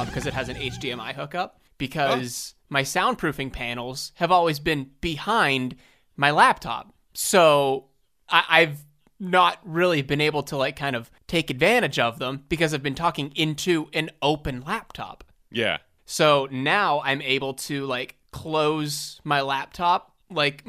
[0.00, 1.60] laptop because it has an HDMI hookup.
[1.78, 5.76] Because my soundproofing panels have always been behind
[6.16, 6.94] my laptop.
[7.14, 7.86] So
[8.28, 8.80] I, I've
[9.18, 12.94] not really been able to like kind of take advantage of them because I've been
[12.94, 15.24] talking into an open laptop.
[15.50, 15.78] Yeah.
[16.04, 20.64] So now I'm able to like close my laptop like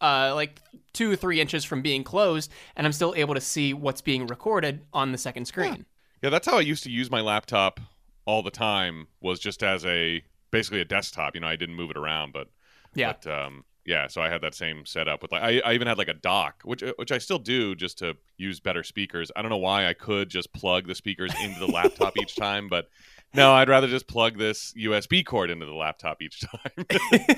[0.00, 0.60] uh like
[0.92, 4.26] two or three inches from being closed, and I'm still able to see what's being
[4.26, 5.74] recorded on the second screen.
[5.74, 5.82] Yeah.
[6.22, 7.80] Yeah, that's how I used to use my laptop
[8.24, 9.06] all the time.
[9.20, 11.34] Was just as a basically a desktop.
[11.34, 12.48] You know, I didn't move it around, but
[12.94, 13.14] Yeah.
[13.22, 15.98] But um, yeah, so I had that same setup with like I, I even had
[15.98, 19.30] like a dock, which which I still do just to use better speakers.
[19.34, 22.68] I don't know why I could just plug the speakers into the laptop each time,
[22.68, 22.88] but
[23.34, 26.86] no, I'd rather just plug this USB cord into the laptop each time.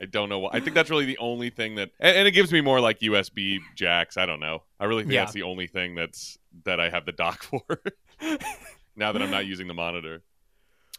[0.00, 0.50] I don't know why.
[0.52, 2.98] I think that's really the only thing that, and, and it gives me more like
[3.00, 4.16] USB jacks.
[4.16, 4.64] I don't know.
[4.80, 5.20] I really think Yeah.
[5.22, 7.62] that's the only thing that's that I have the dock for.
[8.96, 10.22] now that I'm not using the monitor.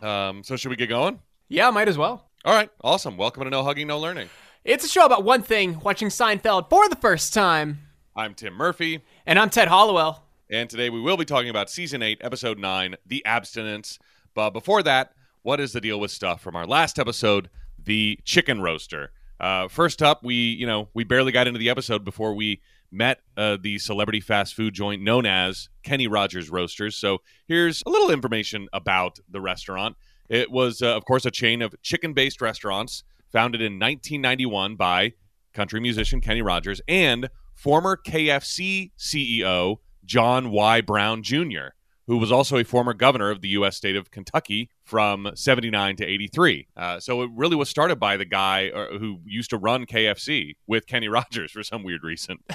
[0.01, 1.19] Um, so should we get going?
[1.49, 2.29] Yeah, might as well.
[2.45, 3.17] All right, awesome.
[3.17, 4.29] Welcome to No Hugging, No Learning.
[4.65, 7.79] It's a show about one thing watching Seinfeld for the first time.
[8.15, 10.23] I'm Tim Murphy, And I'm Ted Hollowell.
[10.49, 13.97] and today we will be talking about season eight, episode nine, The Abstinence.
[14.33, 17.49] But before that, what is the deal with stuff from our last episode,
[17.83, 19.11] the chicken roaster?
[19.39, 22.61] Uh, first up, we you know we barely got into the episode before we
[22.93, 26.95] met uh, the celebrity fast food joint known as Kenny Rogers Roasters.
[26.95, 29.97] So here's a little information about the restaurant.
[30.29, 35.13] It was, uh, of course, a chain of chicken-based restaurants founded in 1991 by
[35.53, 40.81] country musician Kenny Rogers and former KFC CEO John Y.
[40.81, 41.73] Brown Jr.,
[42.07, 43.77] who was also a former governor of the U.S.
[43.77, 46.67] state of Kentucky from 79 to 83.
[46.75, 50.55] Uh, so it really was started by the guy uh, who used to run KFC
[50.67, 52.39] with Kenny Rogers for some weird reason.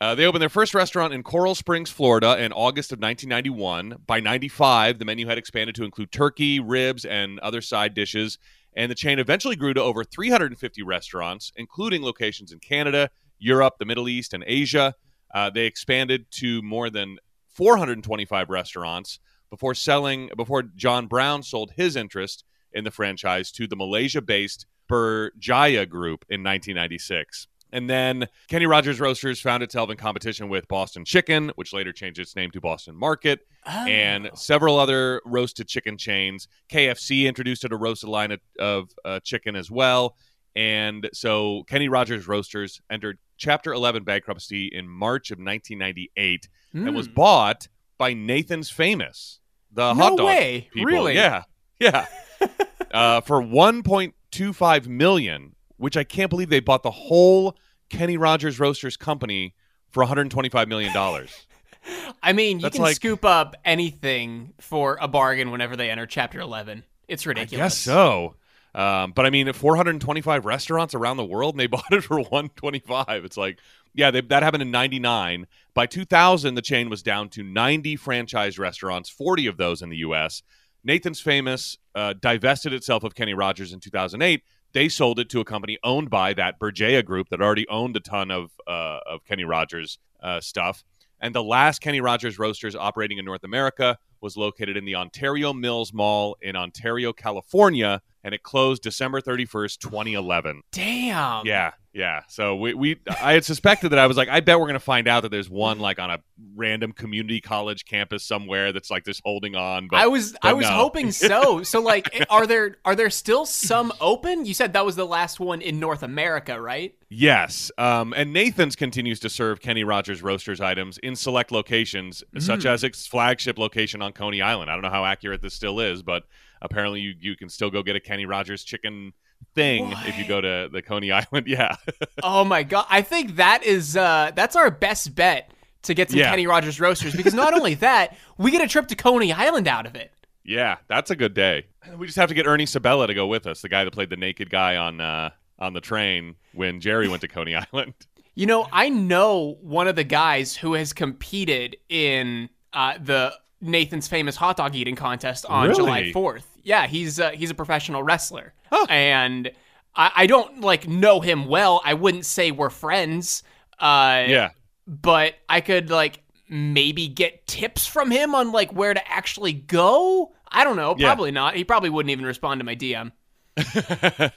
[0.00, 3.96] Uh, they opened their first restaurant in Coral Springs, Florida, in August of 1991.
[4.06, 8.38] By 95, the menu had expanded to include turkey, ribs, and other side dishes.
[8.76, 13.10] And the chain eventually grew to over 350 restaurants, including locations in Canada,
[13.40, 14.94] Europe, the Middle East, and Asia.
[15.34, 17.18] Uh, they expanded to more than
[17.58, 19.18] 425 restaurants
[19.50, 25.88] before selling before John Brown sold his interest in the franchise to the Malaysia-based Berjaya
[25.88, 27.48] Group in 1996.
[27.72, 32.20] And then Kenny Rogers Roasters found itself in competition with Boston Chicken, which later changed
[32.20, 36.46] its name to Boston Market, and several other roasted chicken chains.
[36.70, 40.14] KFC introduced it a roasted line of, of uh, chicken as well.
[40.54, 47.08] And so Kenny Rogers Roasters entered Chapter 11 bankruptcy in March of 1998 and was
[47.08, 47.14] Mm.
[47.14, 49.40] bought by Nathan's Famous,
[49.72, 50.68] the No hot dog way.
[50.72, 50.84] people.
[50.86, 51.14] Really?
[51.14, 51.44] Yeah,
[51.80, 52.06] yeah.
[52.92, 57.56] uh, for 1.25 million, which I can't believe they bought the whole
[57.88, 59.54] Kenny Rogers Roasters company
[59.90, 61.46] for 125 million dollars.
[62.22, 66.06] I mean, you That's can like- scoop up anything for a bargain whenever they enter
[66.06, 66.84] Chapter 11.
[67.06, 67.58] It's I ridiculous.
[67.64, 68.34] guess so.
[68.74, 73.24] Um, but I mean, 425 restaurants around the world, and they bought it for 125.
[73.24, 73.58] It's like,
[73.94, 75.46] yeah, they, that happened in '99.
[75.74, 79.98] By 2000, the chain was down to 90 franchise restaurants, 40 of those in the
[79.98, 80.42] U.S.
[80.84, 84.42] Nathan's Famous uh, divested itself of Kenny Rogers in 2008.
[84.72, 88.00] They sold it to a company owned by that Berjaya group that already owned a
[88.00, 90.84] ton of uh, of Kenny Rogers uh, stuff.
[91.20, 95.52] And the last Kenny Rogers Roasters operating in North America was located in the Ontario
[95.52, 100.62] Mills Mall in Ontario, California, and it closed December 31st, 2011.
[100.72, 101.46] Damn.
[101.46, 102.22] Yeah, yeah.
[102.28, 105.06] So we, we I had suspected that I was like, I bet we're gonna find
[105.08, 106.18] out that there's one like on a
[106.54, 109.88] random community college campus somewhere that's like just holding on.
[109.88, 110.72] But I was I was no.
[110.74, 111.62] hoping so.
[111.68, 114.44] So like are there are there still some open?
[114.46, 116.94] You said that was the last one in North America, right?
[117.10, 122.60] Yes, um, and Nathan's continues to serve Kenny Rogers Roasters items in select locations, such
[122.60, 122.66] Mm.
[122.66, 124.70] as its flagship location on Coney Island.
[124.70, 126.24] I don't know how accurate this still is, but
[126.62, 129.12] apparently you, you can still go get a Kenny Rogers chicken
[129.54, 131.46] thing if you go to the Coney Island.
[131.46, 131.76] Yeah,
[132.22, 132.86] Oh my god.
[132.90, 135.52] I think that is uh that's our best bet
[135.82, 136.30] to get some Yeah.
[136.30, 139.86] Kenny Rogers roasters because not only that, we get a trip to Coney Island out
[139.86, 140.12] of it.
[140.44, 141.66] yeah, that's a good day.
[141.96, 144.10] We just have to get Ernie Sabella to go with us, the guy that played
[144.10, 147.94] the naked guy on uh, on the train when Jerry went to Coney Island.
[148.34, 154.08] You know, I know one of the guys who has competed in uh, the Nathan's
[154.08, 156.44] famous hot dog eating contest on July 4th.
[156.62, 158.86] Yeah, he's uh, he's a professional wrestler, Huh.
[158.88, 159.50] and
[159.94, 161.80] I, I don't like know him well.
[161.84, 163.42] I wouldn't say we're friends.
[163.78, 164.50] Uh, Yeah,
[164.86, 170.32] but I could like maybe get tips from him on like where to actually go.
[170.50, 170.94] I don't know.
[170.96, 171.08] Yeah.
[171.08, 171.56] Probably not.
[171.56, 173.12] He probably wouldn't even respond to my DM.
[173.74, 174.30] yeah,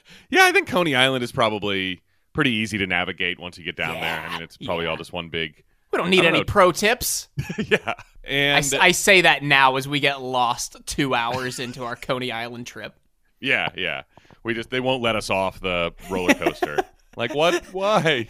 [0.44, 2.02] I think Coney Island is probably
[2.32, 4.20] pretty easy to navigate once you get down there.
[4.20, 6.44] I mean, it's probably all just one big We don't need don't any know.
[6.44, 7.28] pro tips.
[7.58, 7.94] yeah, I,
[8.24, 12.32] and s- I say that now as we get lost two hours into our Coney
[12.32, 12.94] Island trip.
[13.40, 14.02] yeah, yeah.
[14.42, 16.78] We just they won't let us off the roller coaster.
[17.16, 17.62] like what?
[17.72, 18.28] Why?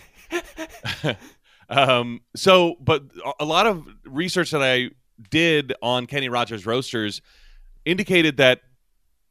[1.69, 2.21] um.
[2.35, 3.05] So, but
[3.39, 4.91] a lot of research that I
[5.31, 7.23] did on Kenny Rogers Roasters
[7.85, 8.61] indicated that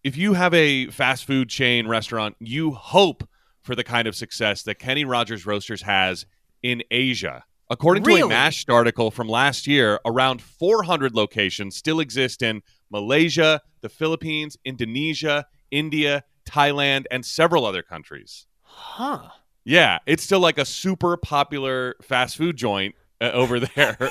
[0.03, 3.27] if you have a fast food chain restaurant, you hope
[3.61, 6.25] for the kind of success that Kenny Rogers Roasters has
[6.63, 7.43] in Asia.
[7.71, 8.27] According to a Really?
[8.29, 15.45] Mashed article from last year, around 400 locations still exist in Malaysia, the Philippines, Indonesia,
[15.71, 18.45] India, Thailand, and several other countries.
[18.61, 19.29] Huh.
[19.63, 24.09] Yeah, it's still like a super popular fast food joint uh, over there.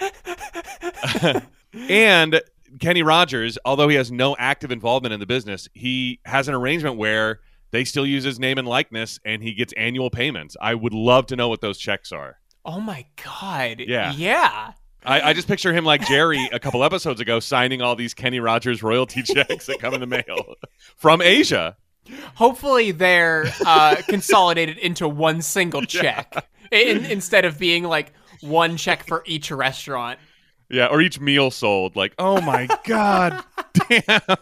[1.74, 2.40] and
[2.80, 6.96] Kenny Rogers, although he has no active involvement in the business, he has an arrangement
[6.96, 7.40] where
[7.72, 10.56] they still use his name and likeness and he gets annual payments.
[10.62, 12.38] I would love to know what those checks are.
[12.64, 13.80] Oh my god.
[13.80, 14.12] Yeah.
[14.12, 14.72] Yeah.
[15.04, 18.40] I, I just picture him like Jerry a couple episodes ago signing all these Kenny
[18.40, 20.54] Rogers royalty checks that come in the mail
[20.96, 21.76] from Asia.
[22.34, 29.06] Hopefully they're uh, consolidated into one single check in, instead of being like one check
[29.06, 30.18] for each restaurant.
[30.68, 31.96] Yeah, or each meal sold.
[31.96, 33.44] Like, oh my God,
[33.74, 34.20] damn.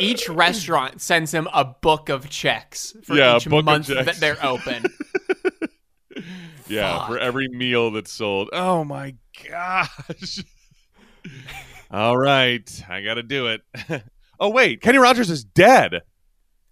[0.00, 4.84] Each restaurant sends him a book of checks for Yeah, each month that they're open.
[6.68, 8.48] Yeah, for every meal that's sold.
[8.52, 9.14] Oh my
[9.50, 10.42] gosh.
[11.90, 13.62] All right, I got to do it.
[14.40, 16.02] oh wait, Kenny Rogers is dead.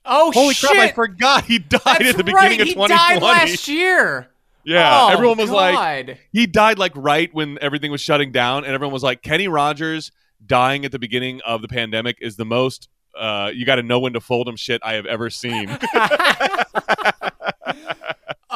[0.05, 0.71] Oh Holy shit!
[0.71, 2.51] crap, I forgot he died That's at the right.
[2.51, 2.89] beginning of he 2020.
[3.21, 4.29] died last year.
[4.65, 8.75] yeah, Oh, everyone was like he died like right when everything was shutting down and
[8.75, 10.11] everyone was like Kenny Rogers
[10.45, 14.01] dying at the beginning of the pandemic is the most uh, you got to know
[14.01, 15.69] when to fold him shit I have ever seen.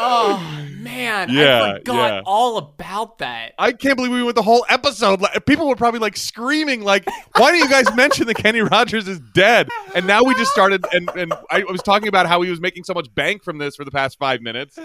[0.07, 2.23] oh man, Yeah, I forgot yeah.
[2.25, 3.53] all about that.
[3.59, 5.21] I can't believe we went the whole episode.
[5.47, 9.21] People were probably like screaming, like, "Why do you guys mention that Kenny Rogers is
[9.35, 12.61] dead?" And now we just started, and and I was talking about how he was
[12.61, 14.79] making so much bank from this for the past five minutes,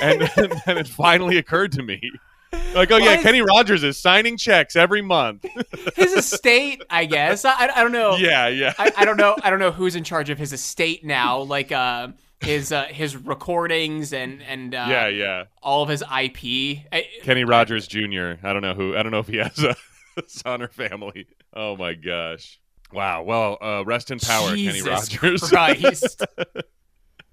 [0.00, 0.20] and
[0.66, 2.00] then it finally occurred to me,
[2.74, 5.44] like, oh yeah, Why- Kenny Rogers is signing checks every month.
[5.96, 7.44] His estate, I guess.
[7.44, 8.16] I, I don't know.
[8.16, 9.36] Yeah, yeah, I, I don't know.
[9.42, 11.40] I don't know who's in charge of his estate now.
[11.40, 12.08] Like uh,
[12.40, 15.44] his uh, his recordings and and uh, yeah, yeah.
[15.62, 16.84] all of his IP.
[16.92, 18.34] I, Kenny Rogers Jr.
[18.42, 18.96] I don't know who.
[18.96, 19.76] I don't know if he has a
[20.26, 21.26] son or family.
[21.54, 22.58] Oh my gosh.
[22.92, 23.22] Wow.
[23.22, 25.48] Well, uh, rest in power, Jesus Kenny Rogers.
[25.48, 26.24] Christ.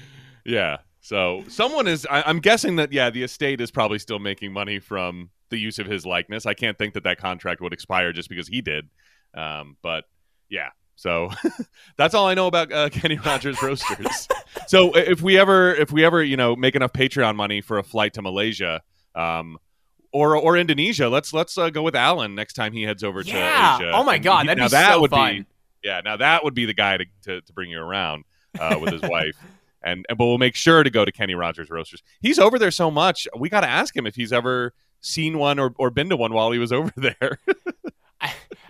[0.45, 0.77] yeah.
[1.01, 2.05] So someone is.
[2.09, 5.79] I, I'm guessing that yeah, the estate is probably still making money from the use
[5.79, 6.45] of his likeness.
[6.45, 8.89] I can't think that that contract would expire just because he did.
[9.33, 10.05] Um, but
[10.49, 10.69] yeah.
[10.97, 11.29] So
[11.95, 14.27] that's all I know about uh, Kenny Rogers Roasters.
[14.67, 17.83] so if we ever, if we ever, you know, make enough Patreon money for a
[17.83, 18.81] flight to Malaysia,
[19.15, 19.57] um,
[20.11, 23.77] or or Indonesia, let's let's uh, go with Alan next time he heads over yeah.
[23.77, 23.91] to Asia.
[23.93, 25.35] Oh my god, he- that'd be that so would fun.
[25.35, 25.45] be
[25.83, 26.01] yeah.
[26.03, 28.23] Now that would be the guy to to, to bring you around
[28.59, 29.37] uh, with his wife.
[29.83, 32.01] And, and but we'll make sure to go to Kenny Rogers Roasters.
[32.19, 33.27] He's over there so much.
[33.37, 36.33] We got to ask him if he's ever seen one or, or been to one
[36.33, 37.39] while he was over there.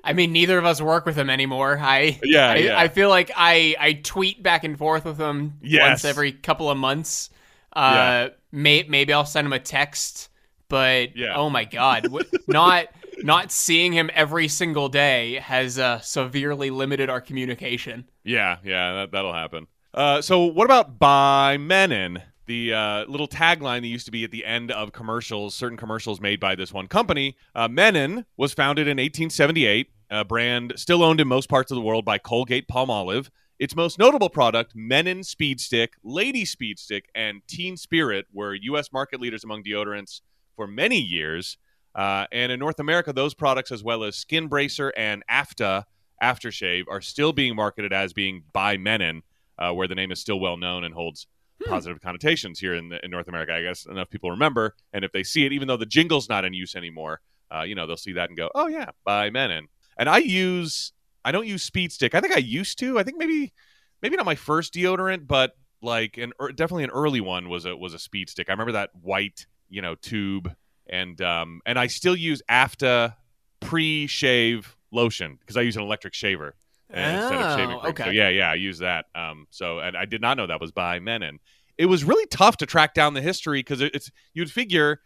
[0.09, 1.77] I, mean, neither of us work with him anymore.
[1.79, 2.79] I Yeah, I, yeah.
[2.79, 5.87] I feel like I I tweet back and forth with him Yes.
[5.89, 7.29] once every couple of months.
[7.75, 8.29] Uh, Yeah.
[8.51, 10.29] may, maybe I'll send him a text,
[10.69, 11.35] but Yeah.
[11.35, 12.07] oh my god,
[12.47, 12.87] not
[13.23, 18.05] not seeing him every single day has uh, severely limited our communication.
[18.23, 19.67] Yeah, yeah, that, that'll happen.
[19.93, 22.21] Uh, so, what about by Mennen?
[22.45, 26.21] The uh, little tagline that used to be at the end of commercials, certain commercials
[26.21, 27.35] made by this one company.
[27.55, 31.81] Uh, Mennen was founded in 1878, a brand still owned in most parts of the
[31.81, 33.29] world by Colgate Palmolive.
[33.59, 38.93] Its most notable product, Mennen Speed Stick, Lady Speed Stick, and Teen Spirit, were U.S.
[38.93, 40.21] market leaders among deodorants
[40.55, 41.57] for many years.
[41.95, 45.85] Uh, and in North America, those products, as well as Skin Bracer and AFTA
[46.21, 49.21] aftershave, are still being marketed as being by Mennen,
[49.57, 51.25] uh, where the name is still well known and holds
[51.65, 53.53] positive connotations here in, the, in North America.
[53.53, 56.45] I guess enough people remember, and if they see it, even though the jingle's not
[56.45, 57.21] in use anymore,
[57.53, 60.93] uh, you know they'll see that and go, "Oh yeah, by Mennen." And I use,
[61.25, 62.15] I don't use Speed Stick.
[62.15, 62.99] I think I used to.
[62.99, 63.53] I think maybe,
[64.01, 67.75] maybe not my first deodorant, but like an er, definitely an early one was a
[67.75, 68.49] was a Speed Stick.
[68.49, 70.53] I remember that white, you know, tube,
[70.87, 73.15] and um, and I still use AFTA
[73.59, 76.55] pre-shave lotion because I use an electric shaver
[76.95, 78.07] uh, instead of shaving Oh, cream.
[78.07, 79.05] So yeah, yeah, I use that.
[79.15, 81.39] Um, so and I did not know that was by Mennen.
[81.77, 85.01] It was really tough to track down the history because it, it's you'd figure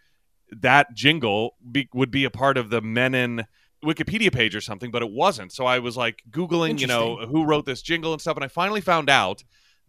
[0.51, 3.45] that jingle be, would be a part of the Mennen
[3.83, 5.51] Wikipedia page or something, but it wasn't.
[5.51, 8.47] So I was like googling, you know, who wrote this jingle and stuff, and I
[8.47, 9.43] finally found out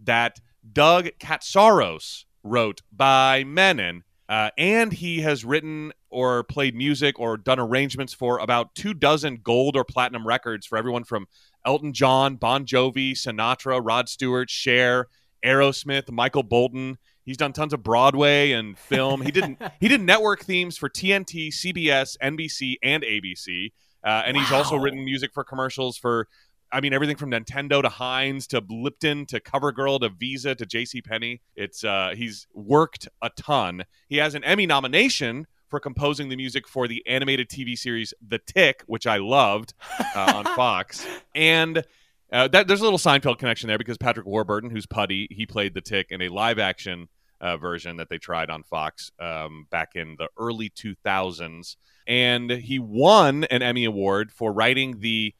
[0.04, 0.40] that
[0.72, 4.02] Doug Katsaros wrote by Mennen.
[4.28, 9.36] Uh, and he has written or played music or done arrangements for about two dozen
[9.42, 11.26] gold or platinum records for everyone from
[11.66, 15.08] Elton John, Bon Jovi, Sinatra, Rod Stewart, Cher,
[15.44, 16.98] Aerosmith, Michael Bolton.
[17.24, 19.22] He's done tons of Broadway and film.
[19.22, 19.60] He didn't.
[19.80, 23.72] he did network themes for TNT, CBS, NBC, and ABC.
[24.04, 26.26] Uh, and he's also written music for commercials for,
[26.72, 31.02] I mean, everything from Nintendo to Heinz to Lipton to CoverGirl to Visa to J.C.
[31.02, 31.40] Penney.
[31.54, 33.84] It's uh, he's worked a ton.
[34.08, 38.38] He has an Emmy nomination for composing the music for the animated TV series The
[38.38, 39.72] Tick, which I loved
[40.14, 41.06] uh, on Fox.
[41.34, 41.84] And
[42.32, 45.74] uh, that, there's a little Seinfeld connection there because Patrick Warburton, who's Putty, he played
[45.74, 47.08] the Tick in a live action
[47.42, 51.76] uh, version that they tried on Fox um, back in the early 2000s.
[52.06, 55.34] And he won an Emmy Award for writing the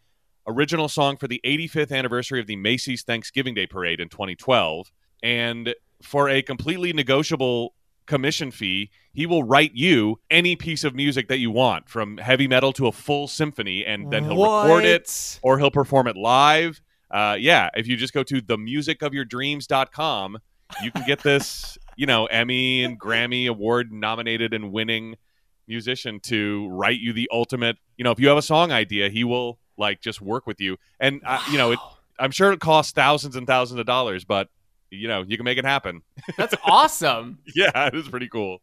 [0.46, 4.92] original song for the 85th anniversary of the Macy's Thanksgiving Day Parade in 2012.
[5.22, 7.74] And for a completely negotiable
[8.06, 12.48] commission fee, he will write you any piece of music that you want, from heavy
[12.48, 16.80] metal to a full symphony, and then he'll record it or he'll perform it live.
[17.10, 20.38] Uh, yeah, if you just go to themusicofyourdreams.com,
[20.82, 25.16] you can get this, you know, Emmy and Grammy award nominated and winning
[25.68, 29.24] musician to write you the ultimate, you know, if you have a song idea, he
[29.24, 30.76] will like just work with you.
[31.00, 31.78] And uh, you know, it,
[32.18, 34.48] I'm sure it costs thousands and thousands of dollars, but
[34.90, 36.02] you know, you can make it happen.
[36.36, 37.38] That's awesome.
[37.54, 38.60] yeah, it is pretty cool.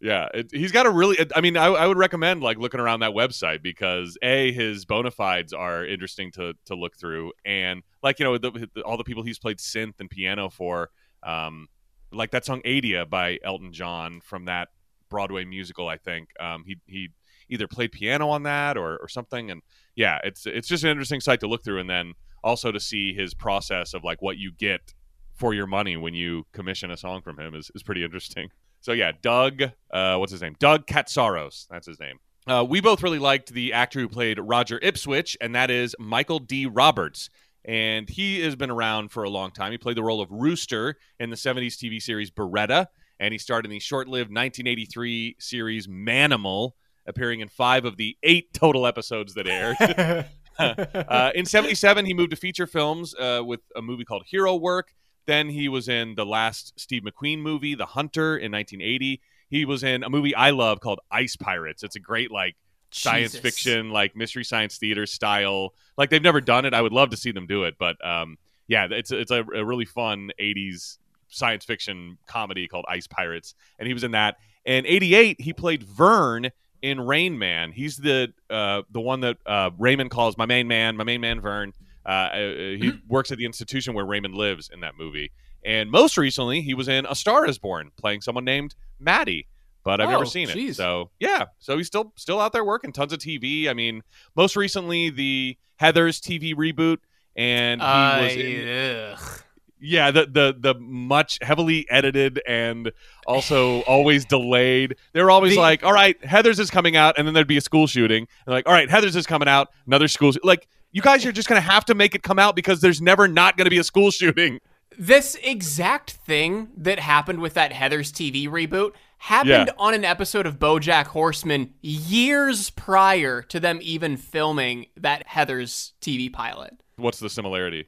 [0.00, 1.16] Yeah, it, he's got a really.
[1.34, 5.10] I mean, I, I would recommend like looking around that website because a his bona
[5.10, 9.02] fides are interesting to to look through, and like you know the, the- all the
[9.02, 10.90] people he's played synth and piano for,
[11.22, 11.68] um,
[12.12, 14.68] like that song "Adia" by Elton John from that
[15.08, 15.88] Broadway musical.
[15.88, 17.10] I think um, he he
[17.48, 19.62] either played piano on that or or something, and
[19.94, 23.14] yeah, it's it's just an interesting site to look through, and then also to see
[23.14, 24.94] his process of like what you get
[25.34, 28.50] for your money when you commission a song from him is, is pretty interesting.
[28.80, 30.56] So yeah, Doug, uh, what's his name?
[30.58, 31.66] Doug Katsaros.
[31.68, 32.18] That's his name.
[32.46, 36.38] Uh, we both really liked the actor who played Roger Ipswich, and that is Michael
[36.38, 36.66] D.
[36.66, 37.28] Roberts.
[37.68, 39.72] And he has been around for a long time.
[39.72, 42.86] He played the role of Rooster in the 70s TV series Baretta,
[43.20, 46.72] and he starred in the short lived 1983 series Manimal,
[47.06, 49.76] appearing in five of the eight total episodes that aired.
[50.58, 54.94] uh, in 77, he moved to feature films uh, with a movie called Hero Work.
[55.26, 59.20] Then he was in the last Steve McQueen movie, The Hunter, in 1980.
[59.50, 61.82] He was in a movie I love called Ice Pirates.
[61.82, 62.56] It's a great, like,
[62.90, 63.40] science Jesus.
[63.40, 65.74] fiction, like mystery science theater style.
[65.96, 66.74] Like, they've never done it.
[66.74, 67.76] I would love to see them do it.
[67.78, 73.06] But um, yeah, it's, it's a, a really fun 80s science fiction comedy called Ice
[73.06, 73.54] Pirates.
[73.78, 74.36] And he was in that.
[74.64, 76.50] In 88, he played Vern
[76.82, 77.72] in Rain Man.
[77.72, 81.40] He's the uh, the one that uh, Raymond calls my main man, my main man
[81.40, 81.72] Vern.
[82.06, 85.30] Uh, uh, he works at the institution where Raymond lives in that movie.
[85.64, 89.46] And most recently, he was in A Star Is Born, playing someone named Maddie.
[89.88, 90.74] But I've Oh, never seen it.
[90.76, 93.68] So yeah, so he's still still out there working tons of TV.
[93.70, 94.02] I mean,
[94.36, 96.98] most recently the Heathers TV reboot,
[97.34, 98.68] and he Uh, was in,
[99.14, 99.42] ugh.
[99.80, 102.92] yeah, the the the much heavily edited and
[103.26, 104.94] also always delayed.
[105.14, 107.62] They're always The- like, "All right, Heathers is coming out," and then there'd be a
[107.62, 108.28] school shooting.
[108.44, 111.48] And like, "All right, Heathers is coming out." Another school like you guys are just
[111.48, 114.10] gonna have to make it come out because there's never not gonna be a school
[114.20, 114.60] shooting.
[114.98, 119.72] This exact thing that happened with that Heathers TV reboot happened Yeah.
[119.78, 126.32] on an episode of BoJack Horseman years prior to them even filming that Heathers TV
[126.32, 126.74] pilot.
[126.96, 127.86] What's the similarity?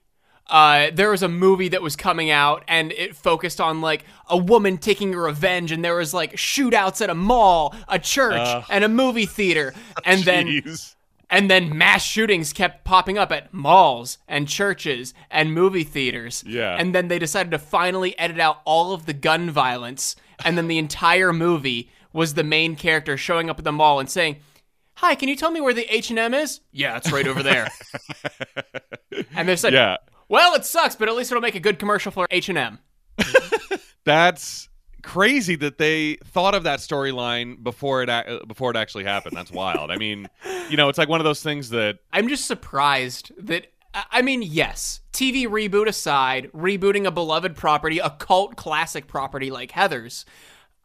[0.53, 4.37] uh, there was a movie that was coming out and it focused on like a
[4.37, 8.65] woman taking revenge and there was like shootouts at a mall a church Ugh.
[8.69, 9.73] and a movie theater
[10.05, 10.61] and then
[11.31, 16.75] and then mass shootings kept popping up at malls and churches and movie theaters Yeah.
[16.77, 20.69] and then they decided to finally edit out all of the gun violence and then
[20.69, 24.37] the entire movie was the main character showing up at the mall and saying
[24.95, 27.69] hi can you tell me where the h&m is yeah it's right over there
[29.35, 29.97] and they said yeah,
[30.31, 32.79] well, it sucks, but at least it'll make a good commercial for H&M.
[34.05, 34.69] that's
[35.03, 39.37] crazy that they thought of that storyline before it before it actually happened.
[39.37, 39.91] That's wild.
[39.91, 40.29] I mean,
[40.69, 44.43] you know, it's like one of those things that I'm just surprised that I mean,
[44.43, 50.25] yes, TV reboot aside, rebooting a beloved property, a cult classic property like Heathers,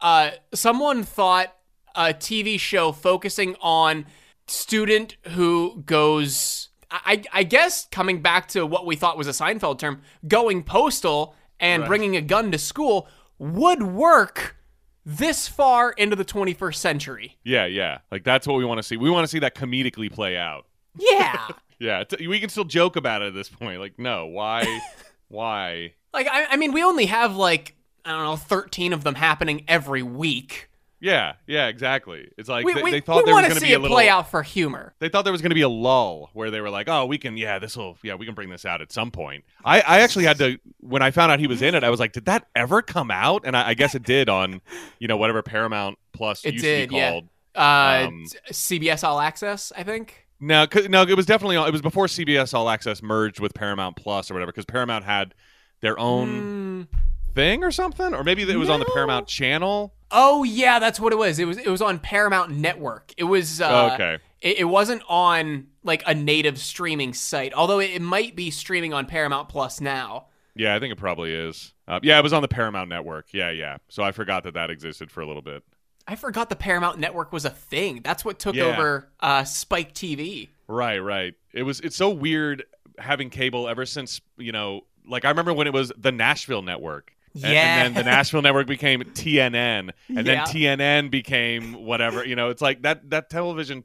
[0.01, 1.55] uh, someone thought
[1.95, 4.05] a TV show focusing on
[4.47, 9.79] student who goes, I, I guess, coming back to what we thought was a Seinfeld
[9.79, 11.87] term, going postal and Right.
[11.87, 13.07] bringing a gun to school
[13.37, 14.57] would work
[15.05, 17.37] this far into the 21st century.
[17.43, 17.99] Yeah, yeah.
[18.11, 18.97] Like that's what we want to see.
[18.97, 20.65] We want to see that comedically play out.
[20.97, 21.47] Yeah.
[21.79, 23.79] Yeah, we can still joke about it at this point.
[23.79, 24.81] Like, no, why,
[25.27, 25.93] why?
[26.13, 29.65] Like, I, I mean, we only have like, I don't know, 13 of them happening
[29.67, 30.69] every week.
[31.01, 32.31] Yeah, yeah, exactly.
[32.37, 33.81] It's like we they, we, they thought we there was going to be a it
[33.81, 33.95] little.
[33.95, 34.93] play out for humor.
[34.99, 37.17] They thought there was going to be a lull where they were like, "Oh, we
[37.19, 39.99] can, yeah, this will, yeah, we can bring this out at some point." I, I
[39.99, 41.83] actually had to when I found out he was in it.
[41.83, 44.61] I was like, "Did that ever come out?" And I, I guess it did on,
[44.97, 47.11] you know, whatever Paramount Plus It used did, to be yeah.
[47.11, 47.29] called.
[47.53, 50.24] Uh, Um, CBS All Access, I think.
[50.39, 54.29] No, no, it was definitely it was before CBS All Access merged with Paramount Plus
[54.29, 55.33] or whatever because Paramount had
[55.81, 56.97] their own Mm.
[57.33, 59.93] thing or something, or maybe it was on the Paramount Channel.
[60.11, 61.39] Oh yeah, that's what it was.
[61.39, 63.13] It was it was on Paramount Network.
[63.17, 67.91] It was uh, okay, It, it wasn't on like a native streaming site, although it,
[67.91, 70.27] it might be streaming on Paramount Plus now.
[70.55, 71.73] yeah, I think it probably is.
[71.87, 73.27] Uh, yeah, it was on the Paramount Network.
[73.33, 73.77] Yeah, yeah.
[73.89, 75.63] So I forgot that that existed for a little bit.
[76.07, 78.01] I forgot the Paramount Network was a thing.
[78.03, 78.65] That's what took Yeah.
[78.65, 80.49] over uh, Spike TV.
[80.67, 81.33] Right, right.
[81.53, 81.79] It was.
[81.81, 82.63] It's so weird
[82.99, 84.81] having cable ever since you know.
[85.07, 87.11] Like I remember when it was the Nashville Network.
[87.33, 87.83] And- Yeah.
[87.85, 90.21] And, then the Nashville Network became TNN, and Yeah.
[90.23, 92.25] then TNN became whatever.
[92.25, 93.83] You know, it's like that that television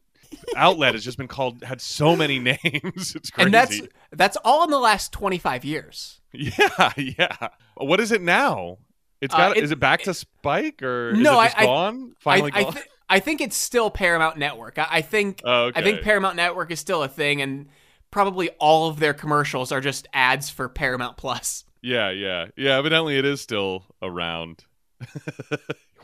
[0.56, 3.14] outlet has just been called had so many names.
[3.16, 3.44] It's crazy.
[3.46, 3.80] And that's
[4.12, 6.20] that's all in the last 25 years.
[6.32, 7.48] yeah, yeah.
[7.76, 8.78] What is it now?
[9.20, 9.56] It's Uh, got.
[9.56, 12.12] it- is it back to Spike or No, is it just I- gone?
[12.12, 12.72] I, Finally I, gone.
[12.74, 14.78] th- I think it's still Paramount Network.
[14.78, 15.80] I, I think Oh, okay.
[15.80, 17.68] I think Paramount Network is still a thing, and
[18.10, 21.64] probably all of their commercials are just ads for Paramount Plus.
[21.82, 22.76] Yeah, yeah, yeah.
[22.76, 24.64] Evidently, it is still around.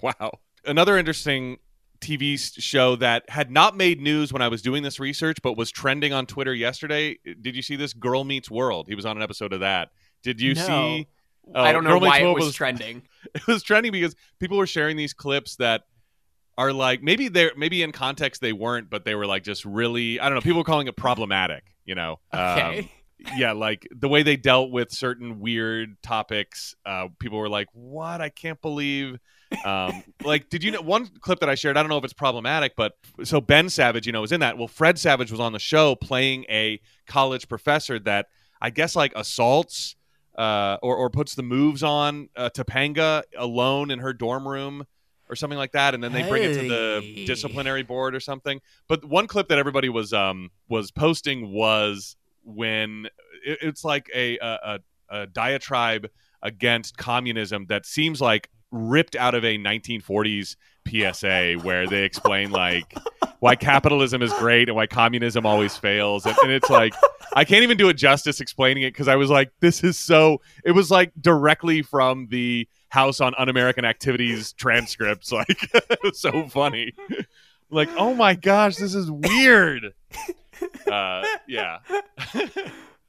[0.03, 0.39] wow.
[0.65, 1.59] Another interesting
[2.01, 5.71] TV show that had not made news when I was doing this research, but was
[5.71, 7.19] trending on Twitter yesterday.
[7.41, 7.93] Did you see this?
[7.93, 8.89] Girl Meets World.
[8.89, 9.91] He was on an episode of that.
[10.23, 10.63] Did you No.
[10.67, 11.07] see?
[11.55, 13.03] Oh, I don't know why it was, was- trending.
[13.35, 15.83] It was trending because people were sharing these clips that
[16.57, 20.21] are like maybe they're maybe in context they weren't, but they were like just really
[20.21, 20.41] I don't know.
[20.41, 21.65] People were calling it problematic.
[21.85, 22.21] You know.
[22.33, 22.93] Um, Okay.
[23.37, 26.75] yeah, like the way they dealt with certain weird topics.
[26.85, 28.21] Uh, people were like, "What?
[28.21, 29.19] I can't believe."
[29.65, 31.77] Um, like, did you know one clip that I shared?
[31.77, 32.93] I don't know if it's problematic, but
[33.25, 34.59] so Ben Savage, you know, was in that.
[34.59, 38.27] Well, Fred Savage was on the show playing a college professor that
[38.61, 39.96] I guess like assaults
[40.37, 44.87] uh, or or puts the moves on uh, Topanga alone in her dorm room.
[45.29, 48.61] Or something like that, and then they bring it to the disciplinary board or something.
[48.87, 53.07] But one clip that everybody was um was posting was when
[53.45, 56.09] it, it's like a, a a a diatribe
[56.43, 60.55] against communism that seems like ripped out of a 1940s
[60.87, 62.95] PSA where they explain like
[63.41, 66.27] why capitalism is great and why communism always fails.
[66.27, 66.95] And, and it's like
[67.35, 70.41] I can't even do it justice explaining it because I was like this is so
[70.65, 76.49] it was like directly from the House on Un-American Activities transcripts like it was so
[76.49, 76.93] funny.
[77.71, 79.93] Like oh my gosh this is weird.
[80.91, 81.79] Uh yeah.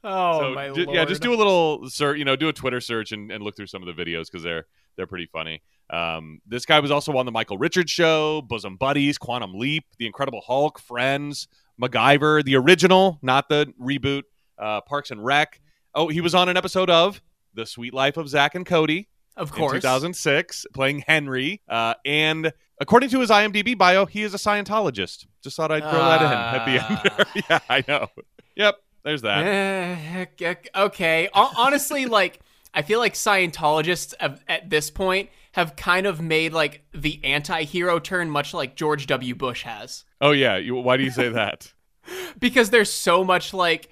[0.03, 0.95] Oh so my ju- lord!
[0.95, 3.55] yeah, just do a little search, you know, do a Twitter search and, and look
[3.55, 4.65] through some of the videos because they're
[4.97, 5.61] they're pretty funny.
[5.89, 10.05] Um, this guy was also on the Michael Richards show, Bosom Buddies, Quantum Leap, The
[10.05, 11.47] Incredible Hulk, Friends,
[11.81, 14.23] MacGyver, the original, not the reboot,
[14.59, 15.61] uh, Parks and Rec.
[15.95, 17.21] Oh, he was on an episode of
[17.53, 19.07] The Suite Life of Zack and Cody
[19.37, 19.73] of in course.
[19.73, 21.61] 2006, playing Henry.
[21.69, 25.25] Uh, and according to his IMDb bio, he is a Scientologist.
[25.43, 27.45] Just thought I'd throw that in at the end.
[27.49, 28.07] yeah, I know.
[28.55, 29.45] Yep, there's that.
[29.45, 31.29] Eh, ok- okay.
[31.33, 32.39] Honestly, like
[32.77, 37.97] I feel like Scientologists have, at this point have kind of made like the anti-hero
[37.97, 39.33] turn, much like George W.
[39.33, 41.73] Bush has, Oh yeah, why do you say that?
[42.39, 43.89] because there's so much like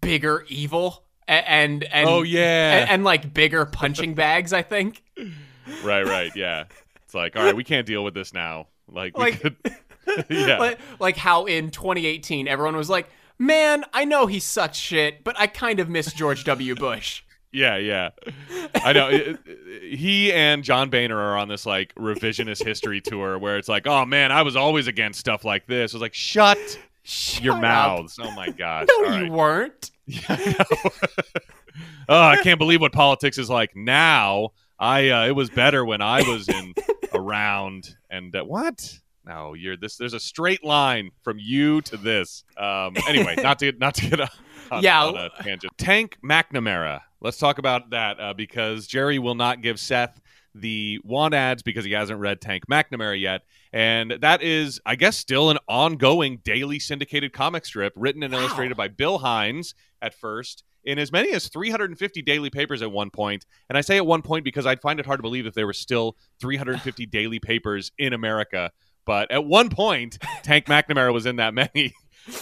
[0.00, 4.52] bigger evil and and oh yeah, and, and like bigger punching bags.
[4.52, 5.02] I think.
[5.84, 6.64] right, right, yeah.
[7.04, 8.66] It's like, all right, we can't deal with this now.
[8.88, 9.56] Like, Like- could,
[10.28, 15.22] yeah, like, like how in 2018 everyone was like, "Man, I know he sucks shit,
[15.24, 16.74] but I kind of miss George W.
[16.74, 17.22] Bush."
[17.54, 18.10] Yeah, yeah.
[18.74, 19.08] I know.
[19.08, 19.58] It- it-
[19.96, 24.04] he and John Boehner are on this like revisionist history tour where it's like, oh
[24.04, 25.94] man, I was always against stuff like this.
[25.94, 26.58] I was like, shut
[27.02, 27.60] Shut your up.
[27.60, 28.18] mouths.
[28.20, 28.86] Oh my gosh.
[28.88, 29.30] No, All you right.
[29.32, 29.90] weren't.
[30.06, 30.36] Yeah,
[32.08, 34.50] oh, I can't believe what politics is like now.
[34.78, 36.74] I uh, it was better when I was in
[37.14, 37.96] around.
[38.10, 38.98] And uh, what?
[39.26, 39.96] No, you're this.
[39.96, 42.44] There's a straight line from you to this.
[42.58, 44.28] Um, anyway, not to not to get on,
[44.70, 45.04] on- Yeah.
[45.04, 45.72] on a tangent.
[45.78, 47.00] Tank McNamara.
[47.24, 50.20] Let's talk about that uh, because Jerry will not give Seth
[50.54, 53.42] the want ads because he hasn't read Tank McNamara yet.
[53.72, 58.40] And that is, I guess, still an ongoing daily syndicated comic strip written and Wow.
[58.40, 63.08] illustrated by Bill Hinds at first in as many as 350 daily papers at one
[63.10, 63.46] point.
[63.70, 65.66] And I say at one point because I'd find it hard to believe if there
[65.66, 68.70] were still 350 daily papers in America.
[69.06, 71.94] But at one point, Tank McNamara was in that many.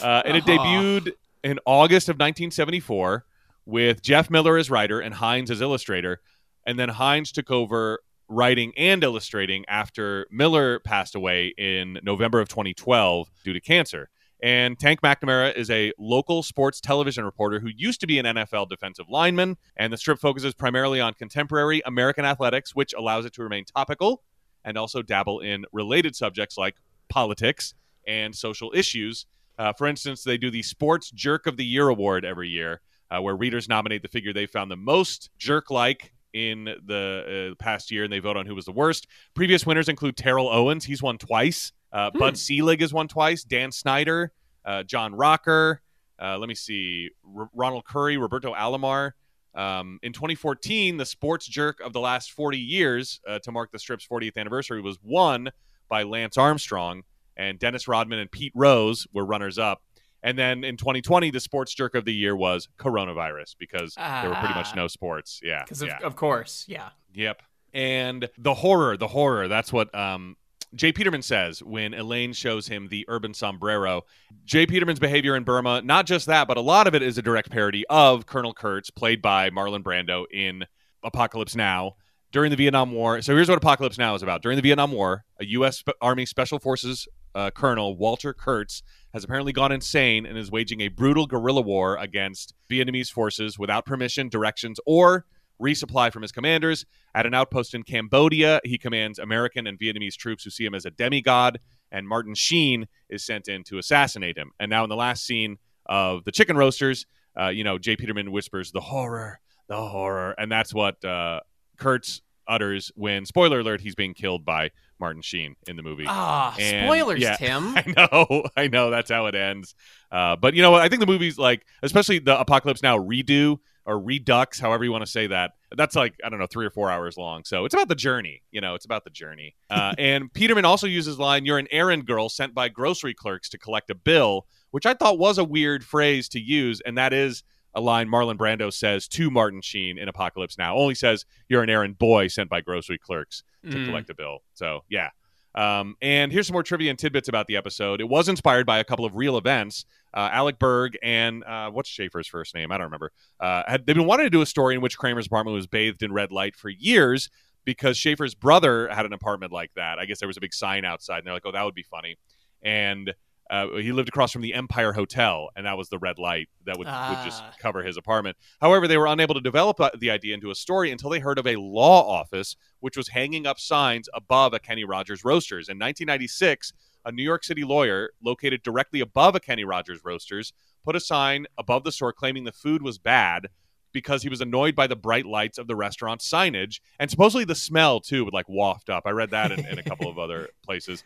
[0.03, 0.53] Uh, and it Uh-huh.
[0.66, 1.12] debuted
[1.45, 3.25] in August of 1974
[3.66, 6.20] with Jeff Miller as writer and Hinds as illustrator.
[6.66, 12.48] And then Hinds took over writing and illustrating after Miller passed away in November of
[12.48, 14.09] 2012 due to cancer.
[14.42, 18.68] And Tank McNamara is a local sports television reporter who used to be an NFL
[18.68, 19.57] defensive lineman.
[19.77, 24.22] And the strip focuses primarily on contemporary American athletics, which allows it to remain topical
[24.64, 26.77] and also dabble in related subjects like
[27.09, 27.75] politics
[28.07, 29.27] and social issues.
[29.59, 32.81] Uh, for instance, they do the Sports Jerk of the Year award every year,
[33.12, 37.62] uh, where readers nominate the figure they found the most jerk like in the uh,
[37.62, 39.07] past year and they vote on who was the worst.
[39.35, 41.72] Previous winners include Terrell Owens, he's won twice.
[41.92, 42.18] Uh, hmm.
[42.18, 43.44] Bud Selig has won twice.
[43.44, 44.33] Dan Snyder,
[44.64, 45.83] uh, John Rocker.
[46.20, 47.11] Uh, let me see.
[47.37, 49.12] R- Ronald Curry, Roberto Alomar.
[49.55, 53.79] Um, in 2014, the sports jerk of the last 40 years uh, to mark the
[53.79, 55.51] strip's 40th anniversary was won
[55.90, 57.03] by Lance Armstrong,
[57.37, 59.83] and Dennis Rodman and Pete Rose were runners up.
[60.22, 64.37] And then in 2020, the sports jerk of the year was coronavirus because there were
[64.37, 64.76] pretty much ah.
[64.76, 65.40] no sports.
[65.42, 65.98] Yeah, because yeah.
[66.02, 66.90] of course, yeah.
[67.14, 67.42] Yep.
[67.74, 69.48] And the horror, the horror.
[69.48, 70.37] That's what um,
[70.74, 70.92] J.
[70.92, 74.02] Peterman says when Elaine shows him the urban sombrero.
[74.44, 74.66] J.
[74.66, 77.50] Peterman's behavior in Burma, not just that, but a lot of it is a direct
[77.50, 80.64] parody of Colonel Kurtz, played by Marlon Brando in
[81.02, 81.96] Apocalypse Now
[82.30, 83.20] during the Vietnam War.
[83.20, 84.42] So here's what Apocalypse Now is about.
[84.42, 85.85] During the Vietnam War, a U.S.
[86.00, 88.82] Army Special Forces uh, Colonel, Walter Kurtz,
[89.12, 93.85] has apparently gone insane and is waging a brutal guerrilla war against Vietnamese forces without
[93.85, 95.27] permission, directions, or
[95.61, 96.85] resupply from his commanders.
[97.14, 100.85] At an outpost in Cambodia, he commands American and Vietnamese troops who see him as
[100.85, 104.53] a demigod, and Martin Sheen is sent in to assassinate him.
[104.59, 107.07] And now, in the last scene of the chicken roasters,
[107.38, 107.96] uh, you know, J.
[107.96, 110.35] Peterman whispers, the horror, the horror.
[110.38, 111.40] And that's what uh,
[111.77, 114.70] Kurtz utters when, spoiler alert, he's being killed by
[115.02, 116.04] Martin Sheen in the movie.
[116.06, 117.74] Ah, and, spoilers, yeah, Tim.
[117.76, 118.90] I know, I know.
[118.90, 119.74] That's how it ends.
[120.12, 120.80] Uh, but you know what?
[120.80, 125.04] I think the movie's like, especially the Apocalypse Now redo or redux, however you want
[125.04, 125.54] to say that.
[125.76, 127.42] That's like I don't know, three or four hours long.
[127.44, 128.42] So it's about the journey.
[128.52, 129.56] You know, it's about the journey.
[129.68, 133.58] Uh, and Peterman also uses line, "You're an errand girl sent by grocery clerks to
[133.58, 137.42] collect a bill," which I thought was a weird phrase to use, and that is
[137.74, 140.76] a line Marlon Brando says to Martin Sheen in Apocalypse Now.
[140.76, 143.87] Only says, "You're an errand boy sent by grocery clerks to mm.
[143.87, 145.11] collect a bill." So yeah.
[145.54, 148.00] Um, and here's some more trivia and tidbits about the episode.
[148.00, 151.88] It was inspired by a couple of real events uh, Alec Berg and uh, what's
[151.88, 152.70] Schaffer's first name?
[152.70, 153.12] I don't remember.
[153.40, 156.02] Uh, had they've been wanting to do a story in which Kramer's apartment was bathed
[156.02, 157.30] in red light for years
[157.64, 159.98] because Schaffer's brother had an apartment like that.
[159.98, 161.85] I guess there was a big sign outside, and they're like, "Oh, that would be
[161.85, 162.16] funny."
[162.62, 163.14] And
[163.50, 166.78] uh, he lived across from the Empire Hotel, and that was the red light that
[166.78, 167.52] would, would just ah.
[167.61, 168.37] cover his apartment.
[168.61, 171.38] However, they were unable to develop uh, the idea into a story until they heard
[171.38, 175.68] of a law office which was hanging up signs above a Kenny Rogers Roasters.
[175.68, 176.72] In 1996,
[177.05, 180.52] a New York City lawyer located directly above a Kenny Rogers Roasters
[180.85, 183.48] put a sign above the store claiming the food was bad
[183.92, 187.55] because he was annoyed by the bright lights of the restaurant signage and supposedly the
[187.55, 189.02] smell too would like waft up.
[189.07, 191.05] I read that in, in a couple of other places.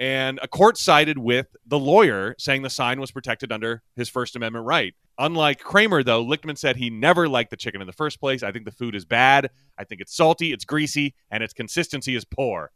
[0.00, 4.36] And a court sided with the lawyer saying the sign was protected under his First
[4.36, 4.94] Amendment right.
[5.18, 8.44] Unlike Kramer, though, Lichtman said he never liked the chicken in the first place.
[8.44, 9.50] I think the food is bad.
[9.76, 12.70] I think it's salty, it's greasy, and its consistency is poor.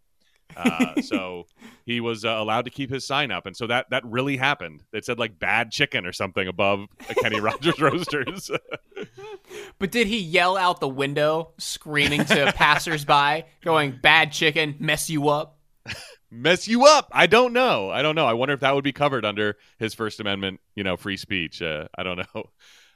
[0.57, 1.47] Uh, so
[1.87, 4.83] he was uh, allowed to keep his sign up, and so that that really happened.
[4.93, 8.51] It said like "bad chicken" or something above a Kenny Rogers Roasters.
[9.79, 15.29] but did he yell out the window, screaming to passersby, going "bad chicken, mess you
[15.29, 15.59] up"?
[16.33, 17.09] Mess you up.
[17.13, 17.91] I don't know.
[17.91, 18.27] I don't know.
[18.27, 21.61] I wonder if that would be covered under his First Amendment, you know, free speech.
[21.61, 22.45] Uh, I don't know.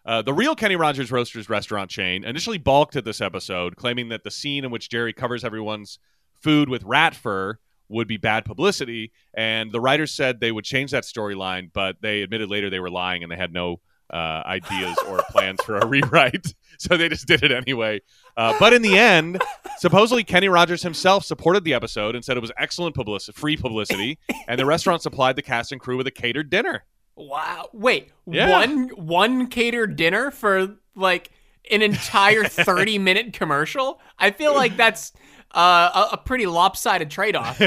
[0.07, 4.23] Uh, the real Kenny Rogers Roasters restaurant chain initially balked at this episode, claiming that
[4.23, 5.99] the scene in which Jerry covers everyone's
[6.41, 9.11] food with rat fur would be bad publicity.
[9.35, 12.89] And the writers said they would change that storyline, but they admitted later they were
[12.89, 13.81] lying and they had no
[14.13, 16.55] uh, ideas or plans for a rewrite.
[16.79, 18.03] So they just did it anyway.
[18.37, 19.41] Uh, but in the end,
[19.79, 24.19] supposedly Kenny Rogers himself supported the episode and said it was excellent publicity, free publicity,
[24.47, 26.85] and the restaurant supplied the cast and crew with a catered dinner.
[27.17, 27.71] Wow!
[27.73, 28.51] Wait, yeah.
[28.51, 31.31] one one catered dinner for like
[31.71, 33.99] an entire thirty minute commercial?
[34.19, 35.15] I feel like that's
[35.53, 37.61] uh, a, a, pretty lopsided trade off.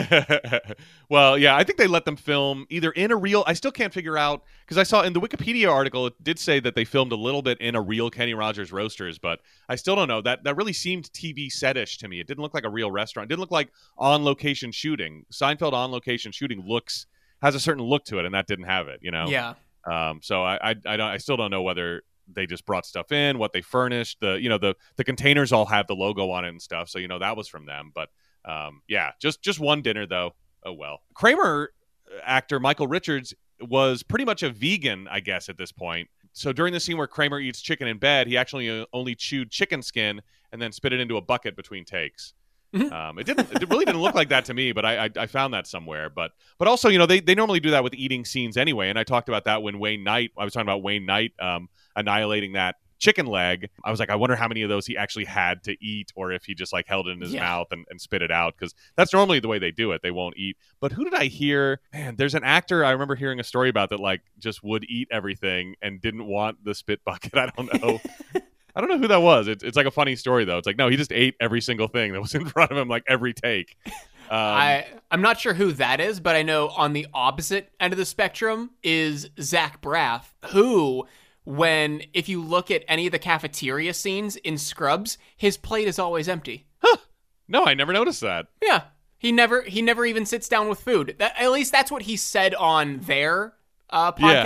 [1.10, 3.44] well, yeah, I think they let them film either in a real.
[3.48, 6.60] I still can't figure out because I saw in the Wikipedia article it did say
[6.60, 9.40] that they filmed a little bit in a real Kenny Rogers Roasters, but
[9.70, 10.22] I still don't know.
[10.22, 12.20] That that really seemed TV setish to me.
[12.20, 13.26] It didn't look like a real restaurant.
[13.26, 15.26] It didn't look like on location shooting.
[15.32, 17.08] Seinfeld on location shooting looks
[17.42, 19.00] has a certain look to it, and that didn't have it.
[19.02, 19.28] You know.
[19.28, 19.54] Yeah.
[19.90, 23.12] Um, so I, I, I, don't, I still don't know whether they just brought stuff
[23.12, 24.20] in, what they furnished.
[24.22, 27.00] The you know the the containers all have the logo on it and stuff, so
[27.00, 27.92] you know that was from them.
[27.94, 28.10] But
[28.46, 30.32] um, yeah, just just one dinner though.
[30.64, 31.02] Oh well.
[31.14, 31.72] Kramer
[32.12, 36.10] uh, actor Michael Richards was pretty much a vegan, I guess, at this point.
[36.32, 39.52] So during the scene where Kramer eats chicken in bed, he actually uh, only chewed
[39.52, 42.34] chicken skin and then spit it into a bucket between takes.
[42.74, 43.52] Um, it didn't.
[43.52, 46.10] It really didn't look like that to me, but I, I, I found that somewhere.
[46.10, 48.90] But but also, you know, they, they normally do that with eating scenes anyway.
[48.90, 50.32] And I talked about that when Wayne Knight.
[50.38, 53.70] I was talking about Wayne Knight um, annihilating that chicken leg.
[53.84, 56.32] I was like, I wonder how many of those he actually had to eat, or
[56.34, 57.42] if he just like held it in his Yeah.
[57.44, 58.56] mouth and, and spit it out.
[58.60, 60.02] Because that's normally the way they do it.
[60.04, 60.58] They won't eat.
[60.80, 61.80] But who did I hear?
[61.94, 65.08] Man, there's an actor I remember hearing a story about that like just would eat
[65.12, 67.36] everything and didn't want the spit bucket.
[67.36, 68.00] I don't know.
[68.76, 69.48] I don't know who that was.
[69.48, 70.58] It's, it's like a funny story though.
[70.58, 72.88] It's like no, he just ate every single thing that was in front of him,
[72.88, 73.78] like every take.
[73.86, 73.92] Um,
[74.32, 77.98] I I'm not sure who that is, but I know on the opposite end of
[77.98, 81.08] the spectrum is Zach Braff, who
[81.46, 85.98] when if you look at any of the cafeteria scenes in Scrubs, his plate is
[85.98, 86.68] always empty.
[86.80, 86.98] Huh.
[87.48, 88.48] no, I never noticed that.
[88.62, 88.84] Yeah.
[89.18, 91.16] He never he never even sits down with food.
[91.20, 93.54] That, at least that's what he said on their
[93.90, 94.44] uh, Yeah.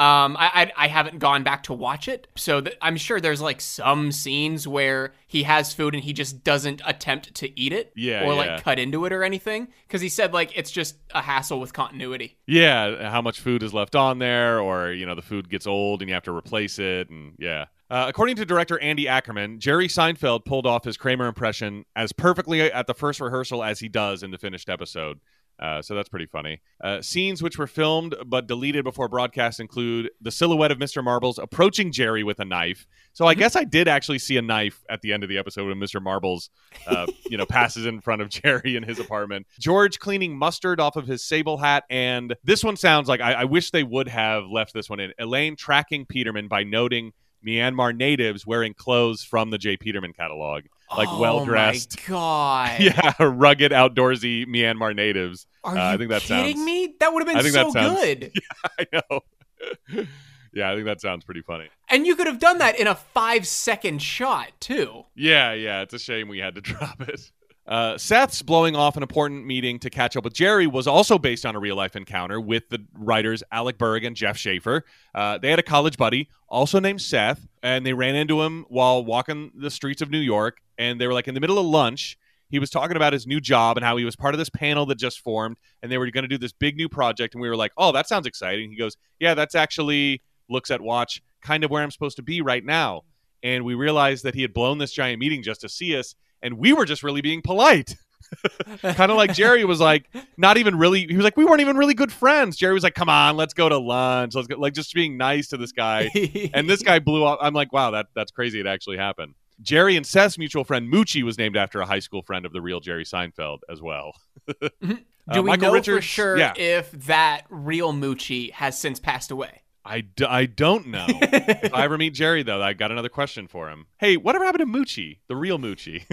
[0.00, 3.42] Um, I, I I haven't gone back to watch it, so th- I'm sure there's
[3.42, 7.92] like some scenes where he has food and he just doesn't attempt to eat it,
[7.94, 8.32] Yeah, or yeah.
[8.54, 11.74] like cut into it or anything, because he said like it's just a hassle with
[11.74, 12.38] continuity.
[12.46, 16.00] Yeah, how much food is left on there, or you know, the food gets old
[16.00, 17.66] and you have to replace it, and yeah.
[17.90, 22.62] Uh, according to director Andy Ackerman, Jerry Seinfeld pulled off his Kramer impression as perfectly
[22.62, 25.18] at the first rehearsal as he does in the finished episode.
[25.60, 26.60] Uh, so that's pretty funny.
[26.82, 31.04] Uh, scenes which were filmed but deleted before broadcast include the silhouette of Mr.
[31.04, 32.86] Marbles approaching Jerry with a knife.
[33.12, 35.68] So I guess I did actually see a knife at the end of the episode
[35.68, 36.00] when Mr.
[36.02, 36.48] Marbles,
[36.86, 39.46] uh, you know, passes in front of Jerry in his apartment.
[39.58, 43.44] George cleaning mustard off of his sable hat, and this one sounds like I, I
[43.44, 45.12] wish they would have left this one in.
[45.18, 47.12] Elaine tracking Peterman by noting
[47.46, 49.76] Myanmar natives wearing clothes from the J.
[49.76, 50.64] Peterman catalog,
[50.96, 51.96] like oh well dressed.
[52.00, 55.46] My God, Yeah, rugged, outdoorsy Myanmar natives.
[55.64, 56.94] Are Uh, you I think that kidding sounds- me?
[57.00, 58.32] That would have been I think so that sounds- good.
[58.78, 60.04] I know.
[60.54, 61.68] yeah, I think that sounds pretty funny.
[61.88, 65.04] And you could have done that in a five second shot too.
[65.14, 67.30] Yeah, yeah, it's a shame we had to drop it.
[67.70, 71.46] Uh, Seth's blowing off an important meeting to catch up with Jerry was also based
[71.46, 74.84] on a real life encounter with the writers Alec Berg and Jeff Schaffer.
[75.14, 79.04] Uh, they had a college buddy, also named Seth, and they ran into him while
[79.04, 80.58] walking the streets of New York.
[80.78, 82.18] And they were like in the middle of lunch.
[82.48, 84.84] He was talking about his new job and how he was part of this panel
[84.86, 87.34] that just formed, and they were going to do this big new project.
[87.34, 90.80] And we were like, "Oh, that sounds exciting." He goes, "Yeah, that's actually looks at
[90.80, 93.02] watch, kind of where I'm supposed to be right now."
[93.44, 96.58] And we realized that he had blown this giant meeting just to see us, and
[96.58, 97.96] we were just really being polite.
[98.82, 101.06] kind of like Jerry was like, not even really.
[101.06, 102.56] He was like, we weren't even really good friends.
[102.56, 104.34] Jerry was like, come on, let's go to lunch.
[104.34, 106.10] Let's go, like just being nice to this guy.
[106.54, 107.38] and this guy blew up.
[107.42, 108.60] I'm like, wow, that that's crazy.
[108.60, 109.34] It actually happened.
[109.62, 112.62] Jerry and Seth's mutual friend Moochie was named after a high school friend of the
[112.62, 114.14] real Jerry Seinfeld as well.
[114.60, 116.54] Do Uh, we Michael know for sure yeah.
[116.56, 119.62] if that real Moochie has since passed away?
[119.90, 121.06] I, d- I don't know.
[121.08, 123.86] if I ever meet Jerry, though, I got another question for him.
[123.98, 126.04] Hey, whatever happened to Moochie, the real Moochie?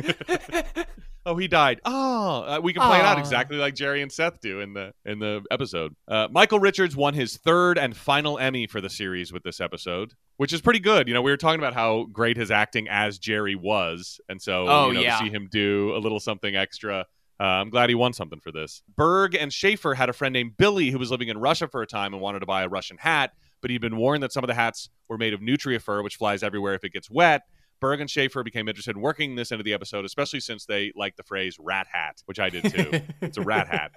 [1.25, 1.79] oh, he died.
[1.85, 4.93] Oh, uh, we can play it out exactly like Jerry and Seth do in the
[5.05, 5.95] in the episode.
[6.07, 10.13] Uh, Michael Richards won his third and final Emmy for the series with this episode,
[10.37, 11.07] which is pretty good.
[11.07, 14.65] You know, we were talking about how great his acting as Jerry was, and so
[14.67, 15.19] Oh, you know, yeah.
[15.19, 17.05] to see him do a little something extra.
[17.39, 18.81] Uh, I'm glad he won something for this.
[18.95, 21.87] Berg and Schaffer had a friend named Billy who was living in Russia for a
[21.87, 23.31] time and wanted to buy a Russian hat,
[23.61, 26.15] but he'd been warned that some of the hats were made of nutria fur, which
[26.15, 27.41] flies everywhere if it gets wet.
[27.79, 31.17] Berg and Schaffer became interested in working this into the episode, especially since they liked
[31.17, 33.01] the phrase "rat hat," which I did too.
[33.21, 33.91] it's a rat hat,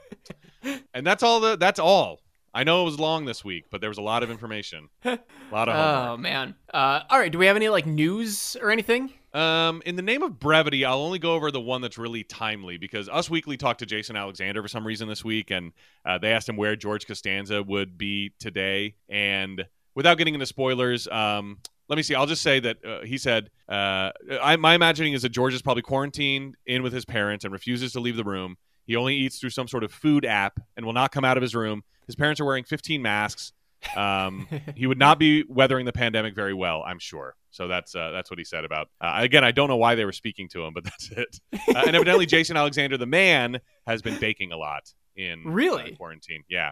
[0.95, 1.41] and that's all.
[1.41, 2.21] The that's all.
[2.53, 5.19] I know it was long this week, but there was a lot of information, a
[5.53, 6.09] lot of homework.
[6.09, 6.55] Oh man.
[6.75, 7.31] Uh, all right.
[7.31, 9.13] Do we have any like news or anything?
[9.33, 12.79] Um, in the name of brevity, I'll only go over the one that's really timely
[12.79, 15.73] because Us Weekly talked to Jason Alexander for some reason this week, and
[16.05, 18.95] uh, they asked him where George Costanza would be today.
[19.09, 19.65] And
[19.95, 22.15] without getting into spoilers, um, let me see.
[22.15, 24.11] I'll just say that uh, he said, uh,
[24.43, 27.93] I, "My imagining is that George is probably quarantined in with his parents and refuses
[27.93, 28.57] to leave the room.
[28.85, 31.43] He only eats through some sort of food app and will not come out of
[31.43, 31.85] his room.
[32.07, 33.53] His parents are wearing 15 masks."
[33.97, 37.35] Um, he would not be weathering the pandemic very well, I'm sure.
[37.51, 38.89] So that's uh, that's what he said about.
[39.01, 41.41] Uh, again, I don't know why they were speaking to him, but that's it.
[41.53, 45.95] Uh, and evidently, Jason Alexander, the man, has been baking a lot in uh, Really?
[45.97, 46.45] quarantine.
[46.49, 46.71] Yeah.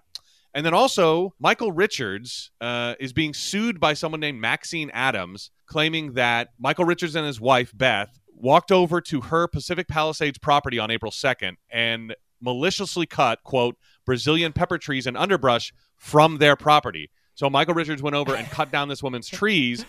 [0.54, 6.14] And then also, Michael Richards uh, is being sued by someone named Maxine Adams, claiming
[6.14, 10.90] that Michael Richards and his wife, Beth, walked over to her Pacific Palisades property on
[10.90, 17.10] April 2nd and maliciously cut, quote, Brazilian pepper trees and underbrush from their property.
[17.34, 19.84] So Michael Richards went over and cut down this woman's trees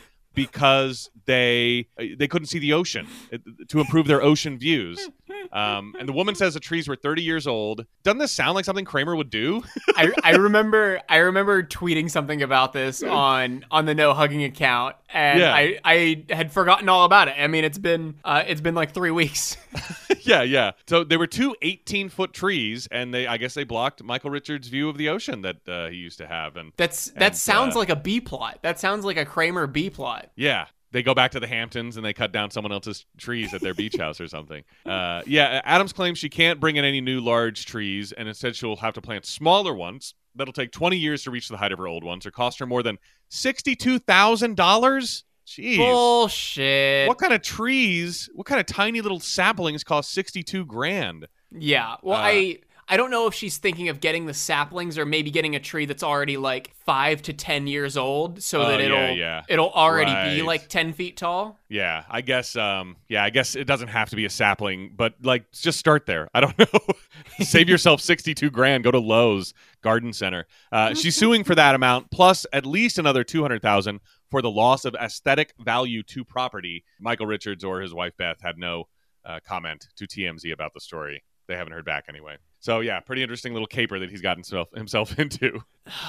[0.45, 5.09] because they they couldn't see the ocean uh, to improve their ocean views.
[5.51, 7.85] Um, and the woman says the trees were 30 years old.
[8.03, 9.63] Doesn't this sound like something Kramer would do?
[9.95, 14.95] I, I remember I remember tweeting something about this on on the no hugging account,
[15.11, 15.53] and Yeah.
[15.53, 17.35] I, I had forgotten all about it.
[17.37, 19.57] I mean, it's been uh, it's been like three weeks.
[20.21, 20.71] yeah, yeah.
[20.87, 24.67] So there were two 18 foot trees, and they I guess they blocked Michael Richards'
[24.67, 26.57] view of the ocean that uh, he used to have.
[26.57, 28.59] And That's that And, sounds uh, like a B plot.
[28.61, 30.28] That sounds like a Kramer B plot.
[30.35, 33.61] Yeah, they go back to the Hamptons and they cut down someone else's trees at
[33.61, 34.63] their beach house or something.
[34.85, 38.75] Uh, yeah, Adams claims she can't bring in any new large trees, and instead she'll
[38.77, 40.15] have to plant smaller ones.
[40.35, 42.65] That'll take 20 years to reach the height of her old ones, or cost her
[42.65, 42.97] more than
[43.29, 45.23] sixty-two thousand dollars.
[45.47, 45.77] Jeez.
[45.77, 47.07] Bullshit.
[47.07, 48.29] What kind of trees?
[48.35, 51.27] What kind of tiny little saplings cost sixty-two grand?
[51.51, 51.95] Yeah.
[52.03, 52.59] Well, Uh, I
[52.91, 55.85] I don't know if she's thinking of getting the saplings or maybe getting a tree
[55.85, 59.41] that's already like five to ten years old, so Oh, that it'll yeah, yeah.
[59.47, 61.59] it'll already be like ten feet tall.
[61.69, 62.55] Yeah, I guess.
[62.55, 66.07] Um, yeah, I guess it doesn't have to be a sapling, but like, just start
[66.07, 66.27] there.
[66.33, 66.65] I don't know.
[67.45, 68.83] Save yourself sixty-two grand.
[68.83, 70.47] Go to Lowe's Garden Center.
[70.71, 73.99] Uh, she's suing for that amount plus at least another two hundred thousand
[74.31, 76.83] for the loss of aesthetic value to property.
[76.99, 78.85] Michael Richards or his wife Beth had no
[79.25, 81.23] uh, comment to TMZ about the story.
[81.47, 82.37] They haven't heard back anyway.
[82.59, 85.63] So yeah, pretty interesting little caper that he's gotten himself himself into.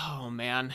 [0.08, 0.74] Oh man.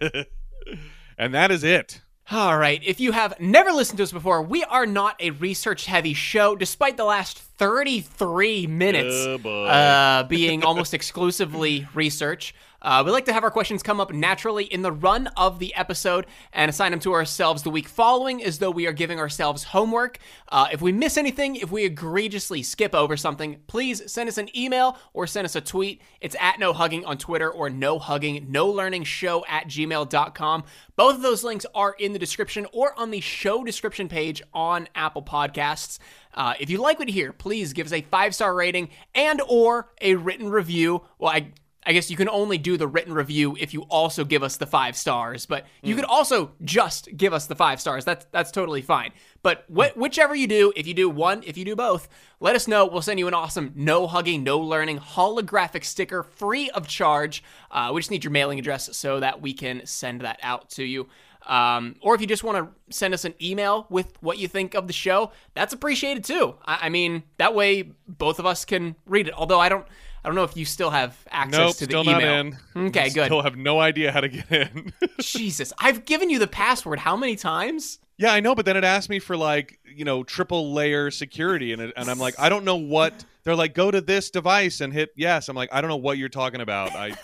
[1.18, 2.00] and that is it.
[2.30, 2.80] All right.
[2.84, 6.54] If you have never listened to us before, we are not a research heavy show,
[6.54, 12.54] despite the last 33 minutes Oh, uh, being almost exclusively research.
[12.82, 15.74] Uh, we like to have our questions come up naturally in the run of the
[15.74, 19.64] episode and assign them to ourselves the week following as though we are giving ourselves
[19.64, 20.18] homework.
[20.48, 24.54] Uh, if we miss anything, if we egregiously skip over something, please send us an
[24.56, 26.02] email or send us a tweet.
[26.20, 30.64] It's at no hugging on Twitter or no hugging, no learning show at gmail.com.
[30.96, 34.88] Both of those links are in the description or on the show description page on
[34.94, 35.98] Apple Podcasts.
[36.34, 39.40] Uh, if you like what you hear, please give us a five star rating and
[39.48, 41.02] or a written review.
[41.18, 41.52] Well, I
[41.84, 44.66] I guess you can only do the written review if you also give us the
[44.66, 48.04] five stars, but you could also just give us the five stars.
[48.04, 49.12] That's that's totally fine.
[49.42, 52.68] But wh- whichever you do, if you do one, if you do both, let us
[52.68, 52.86] know.
[52.86, 57.42] We'll send you an awesome no hugging, no learning holographic sticker free of charge.
[57.70, 60.84] Uh, we just need your mailing address so that we can send that out to
[60.84, 61.08] you.
[61.46, 64.74] Um, or if you just want to send us an email with what you think
[64.74, 66.54] of the show, that's appreciated too.
[66.64, 69.34] I, I mean, that way both of us can read it.
[69.34, 69.86] Although I don't,
[70.24, 72.44] I don't know if you still have access Nope, to the still email.
[72.44, 72.86] not in.
[72.88, 73.24] Okay, good.
[73.26, 74.92] Still have no idea how to get in.
[75.20, 77.98] Jesus, I've given you the password how many times?
[78.18, 81.72] yeah, I know, but then it asked me for like you know triple layer security,
[81.72, 83.74] and it, and I'm like, I don't know what they're like.
[83.74, 85.48] Go to this device and hit yes.
[85.48, 86.92] I'm like, I don't know what you're talking about.
[86.94, 87.16] I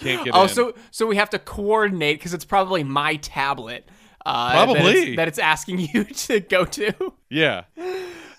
[0.00, 0.48] can't get Oh, in.
[0.48, 3.88] so so we have to coordinate because it's probably my tablet.
[4.26, 4.92] Uh, That Probably.
[4.92, 7.12] it's, that it's asking you to go to.
[7.28, 7.64] yeah,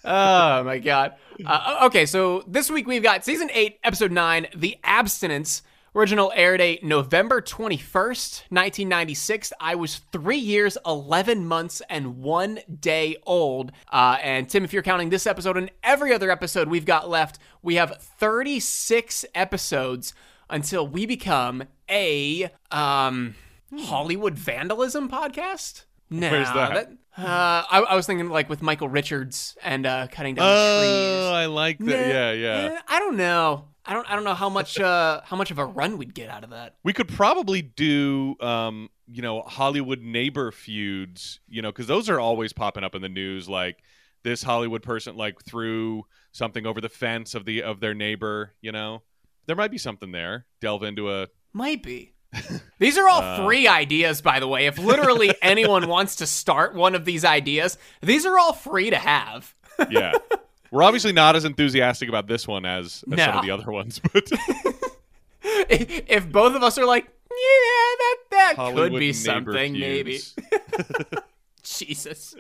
[0.05, 1.15] Oh my god.
[1.45, 5.61] Uh, okay, so this week we've got season eight, episode nine, "The Abstinence."
[5.95, 9.53] Original air date November 21st, 1996.
[9.59, 13.71] I was three years, 11 months, and one day old.
[13.91, 17.37] Uh, and Tim, if you're counting this episode and every other episode we've got left,
[17.61, 20.15] we have 36 episodes
[20.49, 23.35] until we become a um,
[23.81, 25.83] Hollywood vandalism podcast.
[26.13, 26.91] No, Where's that?
[27.17, 31.33] uh, I, I was thinking like with Michael Richards and uh, cutting down oh, trees.
[31.33, 31.85] I like that.
[31.85, 32.81] Nah, Yeah, yeah.
[32.87, 33.65] I don't know.
[33.83, 34.09] I don't.
[34.09, 34.79] I don't know how much.
[34.79, 36.75] Uh, how much of a run we'd get out of that.
[36.83, 42.19] We could probably do, um, you know, Hollywood neighbor feuds, you know, because those are
[42.19, 43.49] always popping up in the news.
[43.49, 43.83] Like
[44.23, 48.53] this Hollywood person, like threw something over the fence of the of their neighbor.
[48.61, 49.01] You know,
[49.47, 50.45] there might be something there.
[50.61, 51.27] Delve into a.
[51.51, 52.12] Might be.
[52.79, 53.45] These are all Uh.
[53.45, 54.65] free ideas, by the way.
[54.65, 58.97] If literally anyone wants to start one of these ideas, these are all free to
[58.97, 59.53] have.
[59.89, 60.13] Yeah,
[60.71, 63.99] we're obviously not as enthusiastic about this one as, as some of the other ones,
[64.13, 64.31] but
[65.43, 70.19] if both of us are like, yeah, that that Hollywood could be something, maybe.
[71.77, 72.35] Jesus.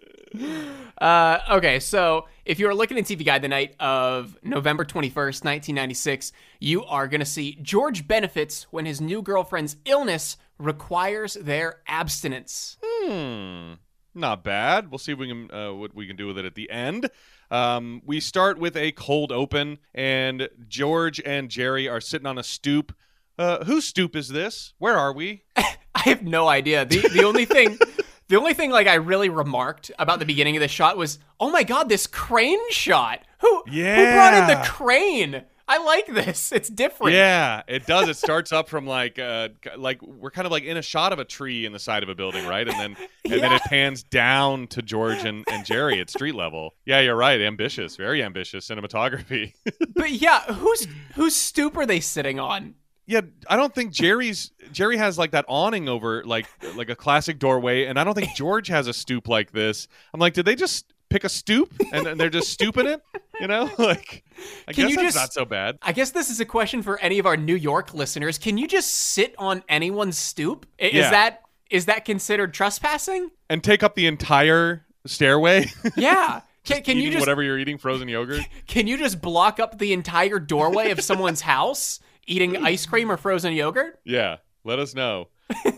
[0.99, 6.31] Uh, okay, so if you're looking at TV Guide the night of November 21st, 1996,
[6.59, 12.77] you are going to see George benefits when his new girlfriend's illness requires their abstinence.
[12.83, 13.73] Hmm,
[14.13, 14.91] not bad.
[14.91, 17.09] We'll see if we can uh, what we can do with it at the end.
[17.49, 22.43] Um, we start with a cold open, and George and Jerry are sitting on a
[22.43, 22.95] stoop.
[23.37, 24.73] Uh, whose stoop is this?
[24.77, 25.43] Where are we?
[25.55, 26.85] I have no idea.
[26.85, 27.77] The the only thing
[28.27, 31.49] the only thing like I really remarked about the beginning of the shot was, "Oh
[31.51, 33.21] my god, this crane shot.
[33.39, 36.51] Who who brought in the crane?" I like this.
[36.51, 37.13] It's different.
[37.13, 38.09] Yeah, it does.
[38.09, 41.19] It starts up from like uh like we're kind of like in a shot of
[41.19, 42.67] a tree in the side of a building, right?
[42.67, 46.75] And then and then it pans down to George and, and Jerry at street level.
[46.85, 47.39] Yeah, you're right.
[47.39, 49.53] Ambitious, very ambitious cinematography.
[49.95, 52.75] But yeah, who's whose stoop are they sitting on?
[53.05, 57.39] Yeah, I don't think Jerry's Jerry has like that awning over like like a classic
[57.39, 59.87] doorway, and I don't think George has a stoop like this.
[60.13, 63.01] I'm like, did they just pick a stoop and, and they're just stooping it?
[63.39, 64.23] You know, like
[64.67, 65.77] I Can guess you that's just- not so bad.
[65.81, 68.37] I guess this is a question for any of our New York listeners.
[68.37, 70.65] Can you just sit on anyone's stoop?
[70.77, 71.11] Is Yeah.
[71.11, 73.31] that is that considered trespassing?
[73.49, 75.65] And take up the entire stairway.
[75.97, 76.41] Yeah.
[76.65, 78.39] Can, can you just whatever you're eating, frozen yogurt.
[78.67, 83.17] can you just block up the entire doorway of someone's house eating ice cream or
[83.17, 83.99] frozen yogurt?
[84.03, 85.29] Yeah, let us know.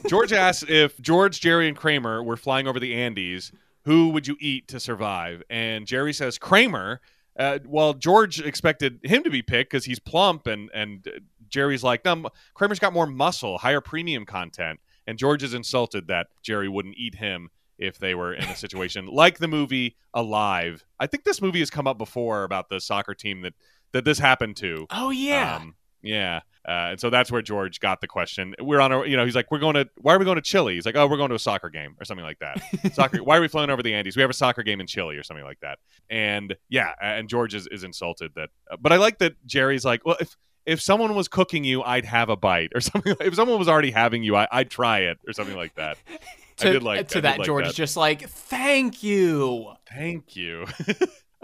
[0.07, 3.51] George asks if George, Jerry, and Kramer were flying over the Andes,
[3.83, 5.43] who would you eat to survive?
[5.49, 7.01] And Jerry says Kramer.
[7.37, 11.19] Uh, well, George expected him to be picked because he's plump, and and uh,
[11.49, 16.27] Jerry's like, no, Kramer's got more muscle, higher premium content, and George is insulted that
[16.41, 20.85] Jerry wouldn't eat him if they were in a situation like the movie Alive.
[20.97, 23.53] I think this movie has come up before about the soccer team that
[23.91, 24.87] that this happened to.
[24.91, 25.57] Oh yeah.
[25.57, 25.75] Um,
[26.05, 26.41] yeah.
[26.67, 28.55] Uh, and so that's where George got the question.
[28.59, 30.41] We're on a, you know, he's like, we're going to, why are we going to
[30.41, 30.73] Chile?
[30.73, 32.59] He's like, oh, we're going to a soccer game or something like that.
[32.93, 33.23] soccer.
[33.23, 34.15] Why are we flying over the Andes?
[34.15, 35.77] We have a soccer game in Chile or something like that.
[36.09, 38.49] And yeah, and George is, is insulted that,
[38.79, 40.35] but I like that Jerry's like, well, if,
[40.65, 43.15] if someone was cooking you, I'd have a bite or something.
[43.19, 45.97] If someone was already having you, I, I'd try it or something like that.
[46.57, 47.71] to, I did like to that like George that.
[47.71, 49.73] is just like, thank you.
[49.87, 50.65] Thank you.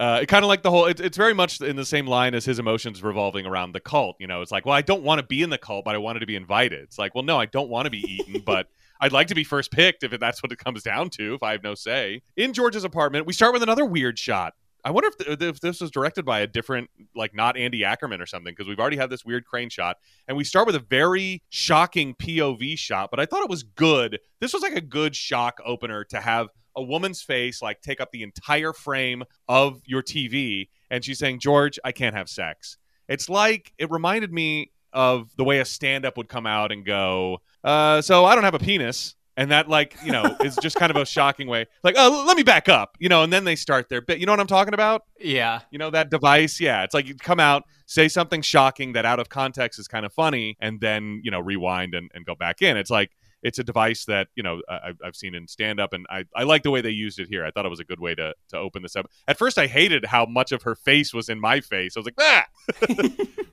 [0.02, 2.44] Uh, kind of like the whole, it, it's very much in the same line as
[2.44, 4.16] his emotions revolving around the cult.
[4.20, 6.00] You know, it's like, well, I don't want to be in the cult, but I
[6.00, 6.80] wanted to be invited.
[6.80, 8.66] It's like, well, no, I don't want to be eaten, but
[9.00, 11.52] I'd like to be first picked if that's what it comes down to, if I
[11.52, 12.24] have no say.
[12.36, 14.56] In George's apartment, we start with another weird shot.
[14.84, 18.22] I wonder if, th- if this was directed by a different, like not Andy Ackerman
[18.22, 19.98] or something, because we've already had this weird crane shot.
[20.28, 24.18] And we start with a very shocking POV shot, but I thought it was good.
[24.40, 28.12] This was like a good shock opener to have a woman's face like take up
[28.12, 33.30] the entire frame of your TV and she's saying, "George, I can't have sex." It's
[33.30, 38.02] like it reminded me of the way a stand-up would come out and go, uh,
[38.02, 40.98] "So I don't have a penis." And that, like, you know, is just kind of
[40.98, 41.66] a shocking way.
[41.84, 44.20] Like, oh, let me back up, you know, and then they start their bit.
[44.20, 45.04] You know what I'm talking about?
[45.20, 45.62] Yeah.
[45.72, 46.60] You know, that device?
[46.60, 46.84] Yeah.
[46.84, 50.14] It's like you come out, say something shocking that out of context is kind of
[50.14, 52.76] funny, and then, you know, rewind and, and go back in.
[52.76, 53.12] It's like,
[53.44, 56.26] it's a device that, you know, I, I've- I've seen in stand up, and I,
[56.36, 57.46] I like the way they used it here.
[57.46, 59.08] I thought it was a good way to, to open this up.
[59.28, 61.96] At first, I hated how much of her face was in my face.
[61.96, 62.46] I was like, ah!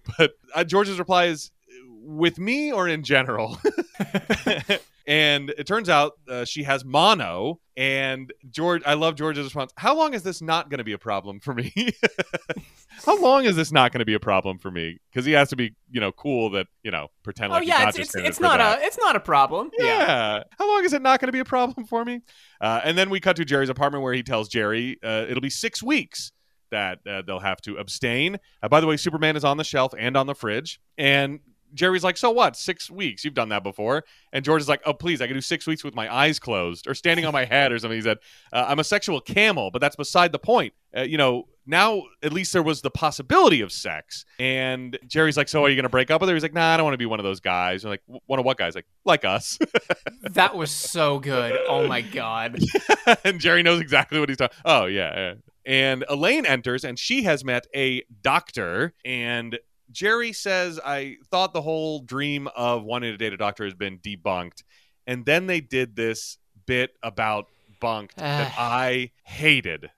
[0.18, 1.50] but uh, George's reply is,
[2.00, 3.58] with me or in general?
[5.08, 7.60] and it turns out uh, she has mono.
[7.78, 9.72] And George, I love George's response.
[9.76, 11.72] How long is this not going to be a problem for me?
[13.06, 14.98] How long is this not going to be a problem for me?
[15.10, 17.70] Because he has to be, you know, cool that you know pretend Oh like he's
[17.70, 18.82] yeah, it's it's, it's not that.
[18.82, 19.70] a it's not a problem.
[19.78, 20.42] Yeah.
[20.58, 22.20] How long is it not going to be a problem for me?
[22.60, 25.48] Uh, and then we cut to Jerry's apartment where he tells Jerry uh, it'll be
[25.48, 26.32] six weeks
[26.70, 28.38] that uh, they'll have to abstain.
[28.62, 30.80] Uh, by the way, Superman is on the shelf and on the fridge.
[30.98, 31.40] And
[31.74, 32.56] Jerry's like, so what?
[32.56, 33.24] Six weeks?
[33.24, 34.04] You've done that before.
[34.32, 36.86] And George is like, oh, please, I can do six weeks with my eyes closed
[36.86, 37.98] or standing on my head or something.
[37.98, 38.18] He said,
[38.52, 40.74] uh, I'm a sexual camel, but that's beside the point.
[40.96, 44.24] Uh, you know, now at least there was the possibility of sex.
[44.38, 46.34] And Jerry's like, so are you going to break up with her?
[46.34, 47.84] He's like, nah, I don't want to be one of those guys.
[47.84, 48.74] We're like, one of what guys?
[48.74, 49.58] Like, like us.
[50.32, 51.58] That was so good.
[51.68, 52.60] Oh my god.
[53.24, 54.56] and Jerry knows exactly what he's talking.
[54.64, 55.34] Oh yeah, yeah.
[55.64, 58.94] And Elaine enters, and she has met a doctor.
[59.04, 59.58] And
[59.90, 63.98] Jerry says, "I thought the whole dream of wanting to date a doctor has been
[63.98, 64.62] debunked."
[65.06, 67.46] And then they did this bit about
[67.80, 69.90] bunked that I hated.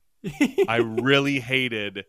[0.69, 2.05] I really hated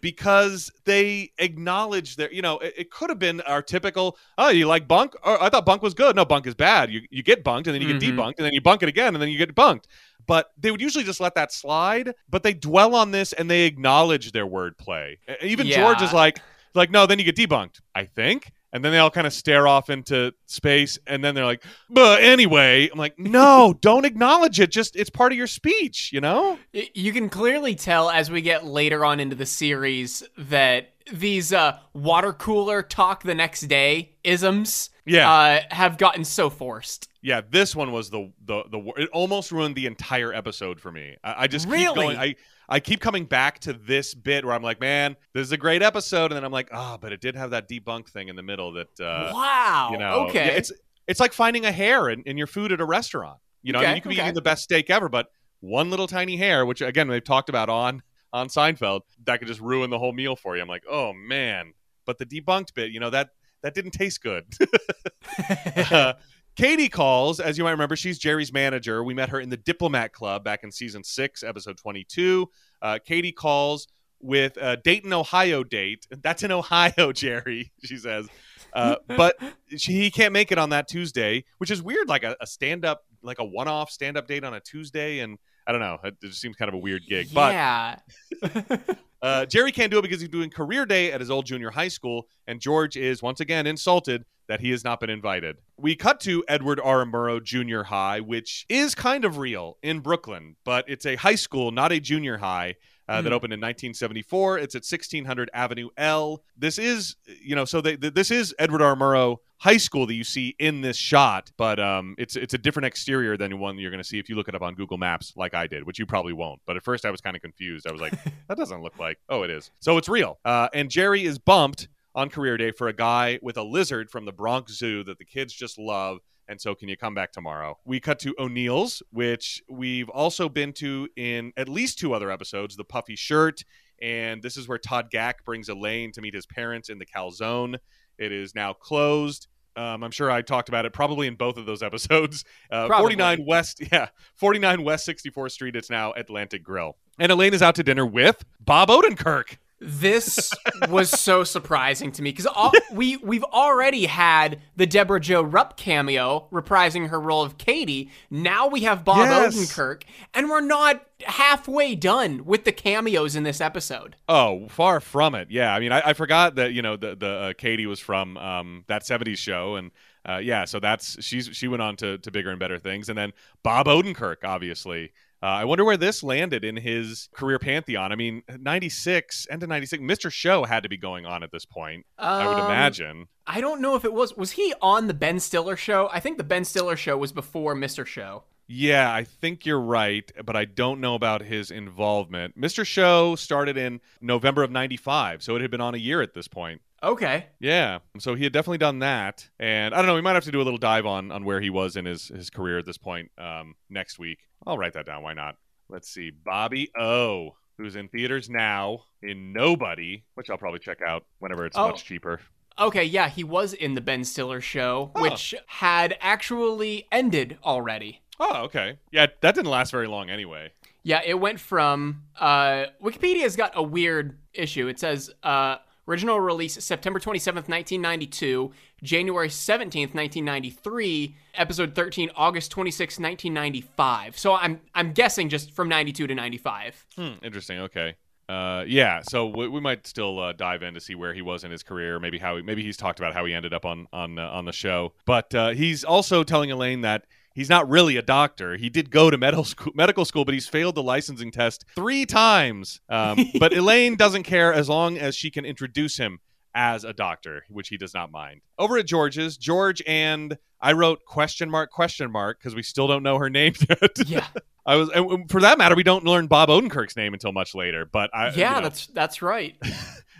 [0.00, 4.66] because they acknowledged that you know it, it could have been our typical oh you
[4.66, 7.44] like bunk or i thought bunk was good no bunk is bad you you get
[7.44, 8.00] bunked and then you Mhm.
[8.00, 9.86] get debunked and then you bunk it again and then you get bunked
[10.26, 13.64] but they would usually just let that slide but they dwell on this and they
[13.64, 16.40] acknowledge their wordplay even george is like
[16.74, 19.66] like no then you get debunked i think and then they all kind of stare
[19.68, 24.70] off into space and then they're like but anyway i'm like no don't acknowledge it
[24.70, 28.64] just it's part of your speech you know You can clearly tell as we get
[28.64, 34.88] later on into the series that these uh, water cooler talk the next day isms
[35.04, 35.30] Yeah.
[35.30, 37.08] uh, have gotten so forced.
[37.20, 41.16] Yeah, this one was the the the it almost ruined the entire episode for me.
[41.24, 41.94] I, I just keep Really?
[41.94, 42.16] going.
[42.18, 42.36] I
[42.72, 45.82] I keep coming back to this bit where I'm like, man, this is a great
[45.82, 48.42] episode, and then I'm like, ah, but it did have that debunk thing in the
[48.42, 49.90] middle that uh, wow.
[49.92, 50.46] you know, okay.
[50.46, 50.72] yeah, it's
[51.06, 53.38] it's like finding a hair in, in your food at a restaurant.
[53.62, 54.22] You know, I mean, you could be okay.
[54.22, 55.28] eating the best steak ever, but
[55.60, 58.02] one little tiny hair, which again they've talked about on
[58.32, 60.62] on Seinfeld, that could just ruin the whole meal for you.
[60.62, 61.74] I'm like, oh man,
[62.06, 63.28] but the debunked bit, you know that
[63.62, 64.46] that didn't taste good.
[65.90, 66.14] uh,
[66.56, 69.02] Katie calls, as you might remember, she's Jerry's manager.
[69.02, 72.48] We met her in the Diplomat Club back in season six, episode 22.
[72.82, 73.88] Uh, Katie calls
[74.20, 76.06] with a Dayton, Ohio date.
[76.22, 78.28] That's in Ohio, Jerry, she says.
[78.72, 79.36] Uh, but
[79.76, 82.84] she, he can't make it on that Tuesday, which is weird, like a, a stand
[82.84, 85.20] up, like a one off stand up date on a Tuesday.
[85.20, 87.28] And I don't know, it, it just seems kind of a weird gig.
[87.30, 87.96] Yeah.
[88.40, 91.70] But uh, Jerry can't do it because he's doing career day at his old junior
[91.70, 95.56] high school, and George is once again insulted that he has not been invited.
[95.78, 97.04] We cut to Edward R.
[97.04, 101.70] Murrow Junior High, which is kind of real in Brooklyn, but it's a high school,
[101.70, 102.74] not a junior high.
[103.08, 103.34] Uh, That Hmm.
[103.34, 104.58] opened in 1974.
[104.58, 106.42] It's at 1600 Avenue L.
[106.56, 108.94] This is, you know, so they, th- this is Edward R.
[108.94, 112.86] Murrow High School that you see in this shot, but um, it's it's a different
[112.86, 115.32] exterior than one you're going to see if you look it up on Google Maps,
[115.36, 116.60] like I did, which you probably won't.
[116.66, 117.86] But at first, I was kind of confused.
[117.88, 118.12] I was like,
[118.48, 119.18] that doesn't look like.
[119.28, 119.70] Oh, it is.
[119.80, 120.38] So it's real.
[120.44, 124.24] Uh, and Jerry is bumped on career day for a guy with a lizard from
[124.26, 126.18] the Bronx Zoo that the kids just love.
[126.52, 127.78] And so, can you come back tomorrow?
[127.86, 132.76] We cut to O'Neill's, which we've also been to in at least two other episodes
[132.76, 133.64] the puffy shirt.
[134.02, 137.76] And this is where Todd Gack brings Elaine to meet his parents in the calzone.
[138.18, 139.48] It is now closed.
[139.74, 142.44] Um, I'm sure I talked about it probably in both of those episodes.
[142.70, 145.74] Uh, 49 West, yeah, 49 West 64th Street.
[145.74, 146.98] It's now Atlantic Grill.
[147.18, 149.56] And Elaine is out to dinner with Bob Odenkirk.
[149.84, 150.50] This
[150.88, 152.46] was so surprising to me because
[152.92, 158.10] we we've already had the Debra Jo Rupp cameo reprising her role of Katie.
[158.30, 159.56] Now we have Bob Yes.
[159.56, 160.04] Odenkirk,
[160.34, 164.16] and we're not halfway done with the cameos in this episode.
[164.28, 165.50] Oh, far from it.
[165.50, 168.36] Yeah, I mean, I, I forgot that you know the the uh, Katie was from
[168.36, 169.90] um, that '70s show, and
[170.28, 173.18] uh, yeah, so that's she's she went on to to bigger and better things, and
[173.18, 175.12] then Bob Odenkirk, obviously.
[175.42, 178.12] Uh, I wonder where this landed in his career pantheon.
[178.12, 180.30] I mean, '96 and to '96, Mr.
[180.30, 182.06] Show had to be going on at this point.
[182.18, 183.26] I would Um, imagine.
[183.46, 184.36] I don't know if it was.
[184.36, 186.08] Was he on the Ben Stiller show?
[186.12, 188.06] I think the Ben Stiller show was before Mr.
[188.06, 188.44] Show.
[188.68, 192.58] Yeah, I think you're right, but I don't know about his involvement.
[192.58, 192.86] Mr.
[192.86, 196.46] Show started in November of '95, so it had been on a year at this
[196.48, 196.80] point.
[197.02, 197.46] Okay.
[197.58, 200.14] Yeah, so he had definitely done that, and I don't know.
[200.14, 202.28] We might have to do a little dive on on where he was in his
[202.28, 204.38] his career at this point um, next week.
[204.66, 205.22] I'll write that down.
[205.22, 205.56] Why not?
[205.88, 211.24] Let's see, Bobby O, who's in theaters now in Nobody, which I'll probably check out
[211.40, 211.88] whenever it's Oh.
[211.88, 212.40] much cheaper.
[212.78, 215.22] Okay, yeah, he was in the Ben Stiller show, Oh.
[215.22, 218.22] which had actually ended already.
[218.40, 218.98] Oh, okay.
[219.10, 220.70] Yeah, that didn't last very long anyway.
[221.02, 224.86] Yeah, it went from uh, Wikipedia's got a weird issue.
[224.88, 225.76] It says uh,
[226.08, 228.72] original release September 27th, 1992,
[229.02, 234.38] January 17th, 1993, episode 13 August 26th, 1995.
[234.38, 237.06] So I'm I'm guessing just from 92 to 95.
[237.16, 237.80] Hmm, interesting.
[237.80, 238.16] Okay.
[238.48, 241.64] Uh, yeah, so we, we might still uh, dive in to see where he was
[241.64, 244.06] in his career, maybe how he, maybe he's talked about how he ended up on
[244.12, 245.12] on uh, on the show.
[245.24, 247.24] But uh, he's also telling Elaine that
[247.54, 248.76] he's not really a doctor.
[248.76, 252.26] He did go to medical school, medical school, but he's failed the licensing test three
[252.26, 253.00] times.
[253.08, 256.40] Um, but Elaine doesn't care as long as she can introduce him
[256.74, 258.62] as a doctor, which he does not mind.
[258.78, 263.22] Over at George's, George and I wrote question mark question mark because we still don't
[263.22, 264.18] know her name yet.
[264.26, 264.46] Yeah,
[264.84, 268.04] I was, and for that matter, we don't learn Bob Odenkirk's name until much later.
[268.04, 269.76] But I, you yeah, know, that's that's right.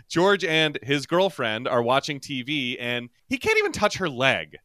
[0.09, 4.57] George and his girlfriend are watching TV, and he can't even touch her leg.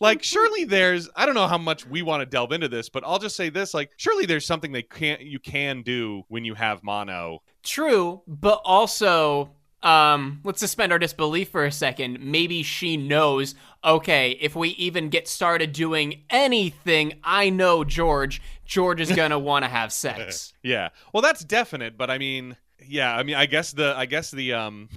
[0.00, 3.04] Like, surely there's, I don't know how much we want to delve into this, but
[3.06, 6.54] I'll just say this: like, surely there's something they can't, you can do when you
[6.54, 7.42] have mono.
[7.62, 9.50] True, but also,
[9.82, 12.20] um, let's suspend our disbelief for a second.
[12.20, 18.42] Maybe she knows, okay, if we even get started doing anything, I know George.
[18.64, 20.52] George is gonna want to have sex.
[20.62, 22.56] Yeah, well, that's definite, but I mean.
[22.86, 24.90] Yeah, I mean, I guess the, I guess the, um,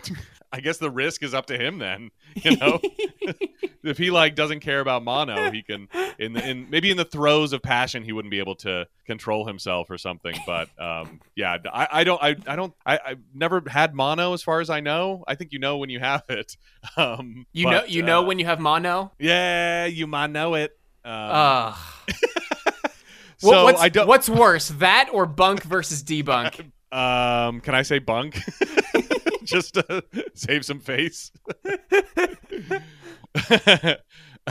[0.52, 2.12] I guess the risk is up to him then.
[2.44, 2.80] You know,
[3.84, 5.88] if he like doesn't care about mono, he can
[6.20, 9.48] in the, in maybe in the throes of passion he wouldn't be able to control
[9.48, 10.36] himself or something.
[10.46, 14.44] But um, yeah, I, I don't I, I don't I I've never had mono as
[14.44, 15.24] far as I know.
[15.28, 16.56] I think you know when you have it.
[16.96, 19.12] Um, You but, know, you know uh, when you have mono.
[19.18, 20.78] yeah, you know it.
[21.04, 21.76] Um, Ugh.
[23.38, 24.08] so What- what's, I don't.
[24.08, 26.60] what's worse, that or bunk versus debunk?
[26.92, 28.40] Um, can I say bunk?
[29.48, 31.32] Just to save some face.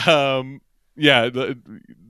[0.07, 0.61] um,
[0.97, 1.59] yeah, the,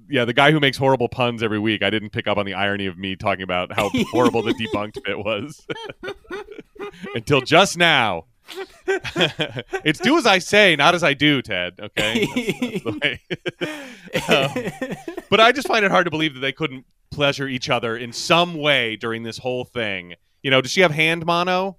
[0.09, 1.83] yeah, the guy who makes horrible puns every week.
[1.83, 5.03] I didn't pick up on the irony of me talking about how horrible the debunked
[5.05, 5.67] bit was
[7.15, 8.25] until just now.
[9.85, 11.75] it's do as I say, not as I do, Ted.
[11.81, 12.27] Okay,
[12.85, 13.19] That's-
[14.23, 14.31] that's.
[14.31, 14.53] Um,
[15.29, 18.13] but I just find it hard to believe that they couldn't pleasure each other in
[18.13, 20.15] some way during this whole thing.
[20.45, 21.79] You know, does she have hand mono?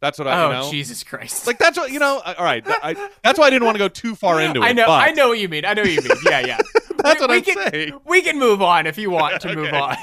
[0.00, 0.70] That's what I oh you know.
[0.70, 1.46] Jesus Christ!
[1.46, 2.20] Like that's what you know.
[2.24, 4.64] All right, I, that's why I didn't want to go too far into it.
[4.64, 5.64] I know, but I know what you mean.
[5.64, 6.10] I know what you mean.
[6.24, 6.58] Yeah, yeah.
[6.98, 8.00] That's We- what we I'm can, saying.
[8.04, 9.96] We can move on if you want to move on.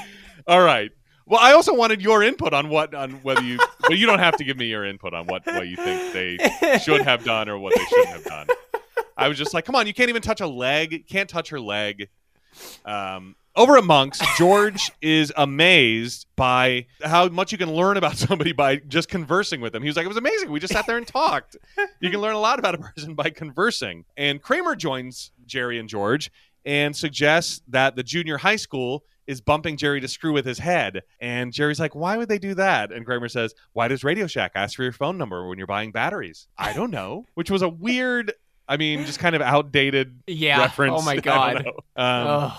[0.46, 0.90] All right.
[1.26, 4.36] Well, I also wanted your input on what on whether you, but you don't have
[4.38, 7.58] to give me your input on what what you think they should have done or
[7.58, 8.46] what they shouldn't have done.
[9.16, 11.06] I was just like, come on, you can't even touch a leg.
[11.08, 12.08] Can't touch her leg.
[12.84, 18.52] Um, over at Monks, George is amazed by how much you can learn about somebody
[18.52, 19.82] by just conversing with them.
[19.82, 20.50] He was like, it was amazing.
[20.50, 21.56] We just sat there and talked.
[22.00, 24.04] You can learn a lot about a person by conversing.
[24.16, 26.30] And Kramer joins Jerry and George
[26.64, 31.02] and suggests that the junior high school is bumping Jerry to screw with his head.
[31.20, 32.92] And Jerry's like, why would they do that?
[32.92, 35.92] And Kramer says, why does Radio Shack ask for your phone number when you're buying
[35.92, 36.46] batteries?
[36.58, 37.24] I don't know.
[37.34, 38.32] Which was a weird,
[38.68, 40.58] I mean, just kind of outdated Yeah.
[40.60, 40.94] reference.
[40.98, 41.66] Oh my god.
[41.96, 42.52] Um.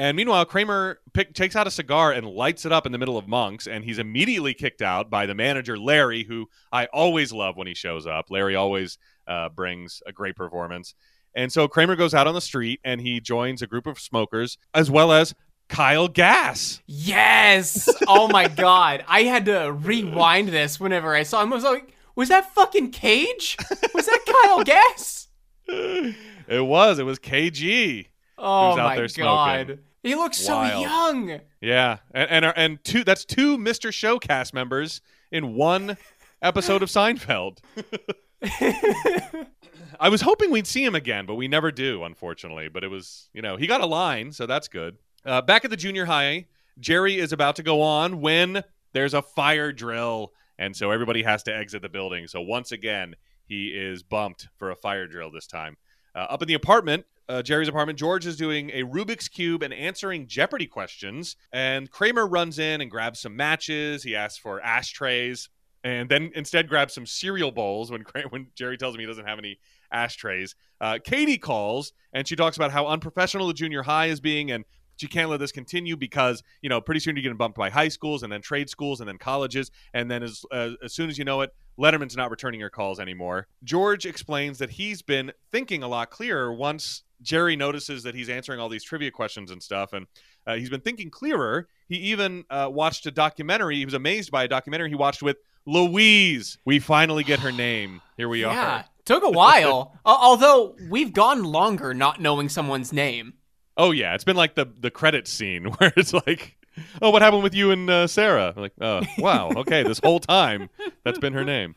[0.00, 3.18] And meanwhile, Kramer pick, takes out a cigar and lights it up in the middle
[3.18, 7.58] of Monks, and he's immediately kicked out by the manager, Larry, who I always love
[7.58, 8.30] when he shows up.
[8.30, 8.96] Larry always
[9.28, 10.94] uh, brings a great performance.
[11.34, 14.56] And so Kramer goes out on the street and he joins a group of smokers,
[14.72, 15.34] as well as
[15.68, 16.80] Kyle Gass.
[16.86, 17.86] Yes.
[18.08, 19.04] Oh my god.
[19.06, 21.52] I had to rewind this whenever I saw him.
[21.52, 23.58] I was like, was that fucking Kage?
[23.94, 25.28] Was that Kyle Gass?
[25.68, 26.98] it was.
[26.98, 28.06] It was KG.
[28.38, 29.26] Oh Who's out my there smoking.
[29.66, 29.78] god.
[30.02, 31.40] He looks so young.
[31.60, 33.92] Yeah, and and, and two that's two Mr.
[33.92, 35.96] Show cast members in one
[36.42, 37.58] episode of Seinfeld.
[40.00, 42.68] I was hoping we'd see him again, but we never do, unfortunately.
[42.68, 44.96] But it was, you know, he got a line, so that's good.
[45.26, 46.46] Uh, back at the junior high,
[46.78, 51.42] Jerry is about to go on when there's a fire drill, and so everybody has
[51.44, 52.26] to exit the building.
[52.26, 55.76] So once again, he is bumped for a fire drill this time.
[56.14, 59.72] Uh, up in the apartment, uh, Jerry's apartment, George is doing a Rubik's Cube and
[59.72, 61.36] answering Jeopardy questions.
[61.52, 64.02] And Kramer runs in and grabs some matches.
[64.02, 65.48] He asks for ashtrays
[65.82, 69.38] and then instead grabs some cereal bowls when, when Jerry tells him he doesn't have
[69.38, 69.58] any
[69.92, 70.54] ashtrays.
[70.80, 74.64] Uh, Katie calls and she talks about how unprofessional the junior high is being and
[75.00, 77.88] she can't let this continue because you know pretty soon you're getting bumped by high
[77.88, 81.16] schools and then trade schools and then colleges and then as uh, as soon as
[81.16, 85.82] you know it letterman's not returning your calls anymore george explains that he's been thinking
[85.82, 89.94] a lot clearer once jerry notices that he's answering all these trivia questions and stuff
[89.94, 90.06] and
[90.46, 94.44] uh, he's been thinking clearer he even uh, watched a documentary he was amazed by
[94.44, 98.52] a documentary he watched with louise we finally get her name here we are.
[98.54, 98.76] Yeah.
[98.76, 99.98] are Took a while.
[100.04, 103.32] Although we've gone longer not knowing someone's name.
[103.80, 106.58] Oh yeah, it's been like the the credit scene where it's like,
[107.00, 108.52] oh, what happened with you and uh, Sarah?
[108.54, 110.68] Like, oh, wow, okay, this whole time
[111.02, 111.74] that's been her name.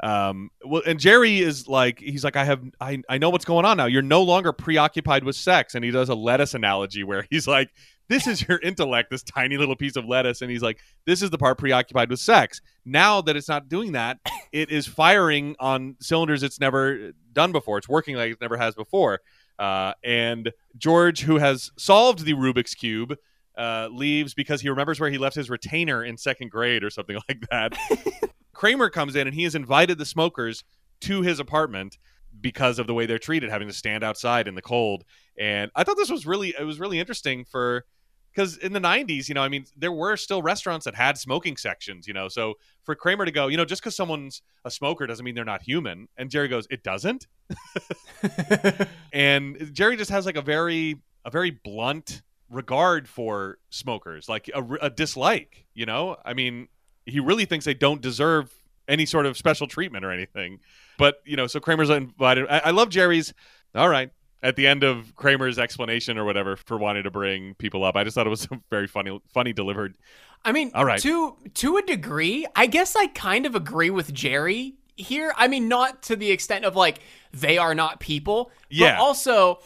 [0.00, 3.64] Um, well, and Jerry is like, he's like, I have, I, I know what's going
[3.64, 3.86] on now.
[3.86, 7.70] You're no longer preoccupied with sex, and he does a lettuce analogy where he's like,
[8.08, 11.30] this is your intellect, this tiny little piece of lettuce, and he's like, this is
[11.30, 12.60] the part preoccupied with sex.
[12.84, 14.18] Now that it's not doing that,
[14.52, 17.78] it is firing on cylinders it's never done before.
[17.78, 19.20] It's working like it never has before.
[19.58, 23.16] Uh, and George, who has solved the Rubik's Cube,
[23.56, 27.18] uh, leaves because he remembers where he left his retainer in second grade or something
[27.28, 27.76] like that.
[28.54, 30.64] Kramer comes in and he has invited the smokers
[31.00, 31.98] to his apartment
[32.40, 35.04] because of the way they're treated, having to stand outside in the cold.
[35.38, 37.84] And I thought this was really it was really interesting for
[38.32, 41.56] because in the 90s, you know, I mean, there were still restaurants that had smoking
[41.56, 42.28] sections, you know.
[42.28, 42.54] So
[42.84, 45.62] for Kramer to go, you know, just because someone's a smoker doesn't mean they're not
[45.62, 46.08] human.
[46.16, 47.26] And Jerry goes, it doesn't.
[49.12, 54.62] and Jerry just has like a very a very blunt regard for smokers, like a,
[54.82, 55.66] a dislike.
[55.74, 56.68] You know, I mean,
[57.06, 58.52] he really thinks they don't deserve
[58.86, 60.60] any sort of special treatment or anything.
[60.96, 62.46] But you know, so Kramer's invited.
[62.48, 63.34] I, I love Jerry's.
[63.74, 64.10] All right.
[64.42, 68.04] At the end of Kramer's explanation or whatever for wanting to bring people up, I
[68.04, 69.96] just thought it was very funny, funny delivered.
[70.44, 71.00] I mean, All right.
[71.02, 75.32] to to a degree, I guess I kind of agree with Jerry here.
[75.36, 77.00] I mean, not to the extent of like
[77.32, 78.92] they are not people, Yeah.
[78.96, 79.58] but also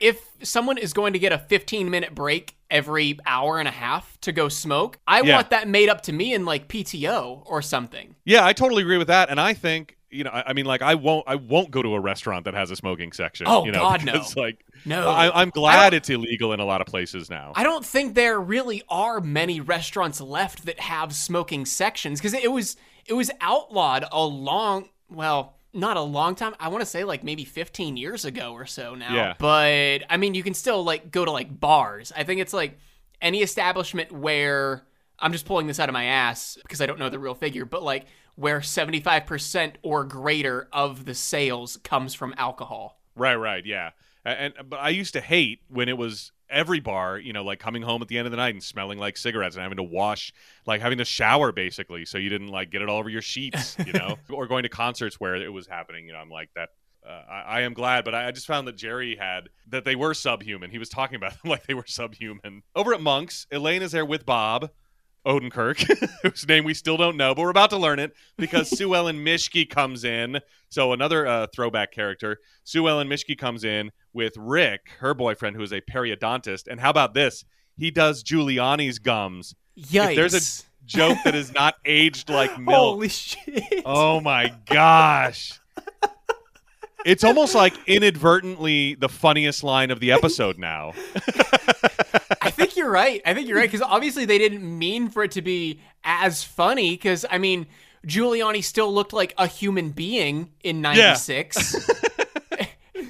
[0.00, 4.20] if someone is going to get a 15 minute break every hour and a half
[4.22, 5.36] to go smoke, I Yeah.
[5.36, 8.16] want that made up to me in like PTO or something.
[8.24, 10.82] Yeah, I totally agree with that, and I think you know, I, I mean, like,
[10.82, 13.46] I won't, I won't go to a restaurant that has a smoking section.
[13.48, 14.12] Oh, you know, God, no.
[14.12, 15.10] because, Like, No.
[15.10, 17.52] I, I'm glad it's illegal in a lot of places now.
[17.54, 22.50] I don't think there really are many restaurants left that have smoking sections because it
[22.52, 22.76] was
[23.06, 27.22] it was outlawed a long well not a long time I want to say like
[27.22, 29.34] maybe 15 years ago or so now Yeah.
[29.38, 32.78] but I mean you can still like go to like bars I think it's like
[33.20, 34.82] any establishment where
[35.18, 37.64] I'm just pulling this out of my ass because I don't know the real figure
[37.64, 38.06] but like
[38.36, 43.90] where 75% or greater of the sales comes from alcohol Right, right, yeah.
[44.24, 47.82] And, but I used to hate when it was every bar, you know, like coming
[47.82, 50.32] home at the end of the night and smelling like cigarettes and having to wash,
[50.66, 53.76] like having to shower basically, so you didn't like get it all over your sheets,
[53.84, 56.06] you know, or going to concerts where it was happening.
[56.06, 56.70] You know, I'm like that.
[57.06, 59.94] Uh, I, I, am glad, but I, I, just found that Jerry had that they
[59.94, 60.72] were subhuman.
[60.72, 62.64] He was talking about them like they were subhuman.
[62.74, 64.70] Over at Monk's, Elaine is there with Bob.
[65.26, 68.94] Odenkirk, whose name we still don't know, but we're about to learn it because Sue
[68.94, 70.40] Ellen Mischke comes in.
[70.68, 72.38] So another uh, throwback character.
[72.64, 76.68] Sue Ellen Mischke comes in with Rick, her boyfriend, who is a periodontist.
[76.68, 77.44] And how about this?
[77.76, 79.54] He does Giuliani's gums.
[79.78, 80.10] Yikes.
[80.10, 82.76] If there's a joke that is not aged like milk.
[82.76, 83.82] Holy shit.
[83.84, 85.60] Oh my gosh.
[87.04, 90.92] It's almost like inadvertently the funniest line of the episode now.
[92.86, 93.22] I you're right.
[93.24, 96.92] I think you're right because obviously they didn't mean for it to be as funny.
[96.92, 97.66] Because I mean,
[98.06, 101.76] Giuliani still looked like a human being in '96.
[102.58, 102.66] Yeah.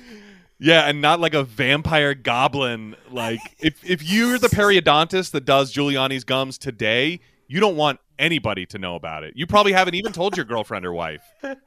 [0.59, 2.97] yeah, and not like a vampire goblin.
[3.11, 8.67] Like if if you're the periodontist that does Giuliani's gums today, you don't want anybody
[8.67, 9.35] to know about it.
[9.37, 11.23] You probably haven't even told your girlfriend or wife.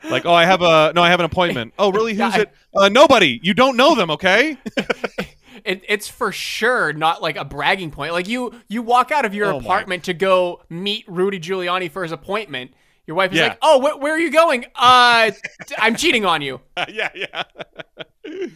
[0.10, 1.74] Like, oh, I have a no, I have an appointment.
[1.78, 2.14] Oh, really?
[2.16, 2.52] Who's it?
[2.76, 3.40] Uh, nobody.
[3.44, 4.58] You don't know them, okay?
[5.66, 8.14] it, it's for sure not like a bragging point.
[8.14, 10.06] Like you, you walk out of your oh apartment my.
[10.06, 12.72] to go meet Rudy Giuliani for his appointment.
[13.08, 13.48] Your wife is yeah.
[13.48, 14.66] like, "Oh, wh- where are you going?
[14.76, 15.32] Uh,
[15.80, 17.44] I'm cheating on you." yeah, yeah.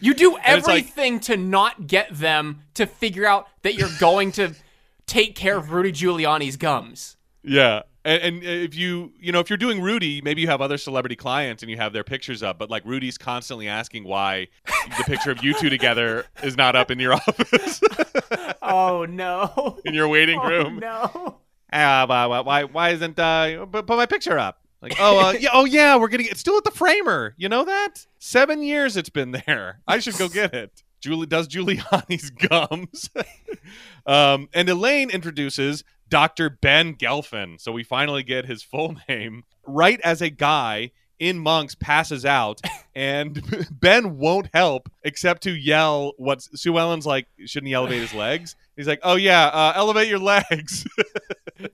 [0.00, 1.22] you do everything like...
[1.22, 4.54] to not get them to figure out that you're going to
[5.06, 7.16] take care of Rudy Giuliani's gums.
[7.42, 7.82] Yeah.
[8.04, 11.16] And, and, if you you know if you're doing Rudy, maybe you have other celebrity
[11.16, 14.48] clients and you have their pictures up, but like Rudy's constantly asking why
[14.98, 17.80] the picture of you two together is not up in your office.
[18.60, 19.78] oh no!
[19.84, 20.78] In your waiting oh, room.
[20.80, 21.38] No.
[21.72, 24.60] Uh, why, why why isn't uh put, put my picture up?
[24.82, 27.34] Like oh uh, yeah oh yeah we're getting it's still at the framer.
[27.38, 29.80] You know that seven years it's been there.
[29.88, 30.82] I should go get it.
[31.04, 33.10] Julie does Giuliani's gums.
[34.06, 36.50] um, and Elaine introduces Dr.
[36.50, 37.60] Ben Galfin.
[37.60, 42.60] So we finally get his full name right as a guy in monks passes out
[42.94, 43.42] and
[43.80, 48.56] ben won't help except to yell what sue ellen's like shouldn't he elevate his legs
[48.76, 50.84] he's like oh yeah uh, elevate your legs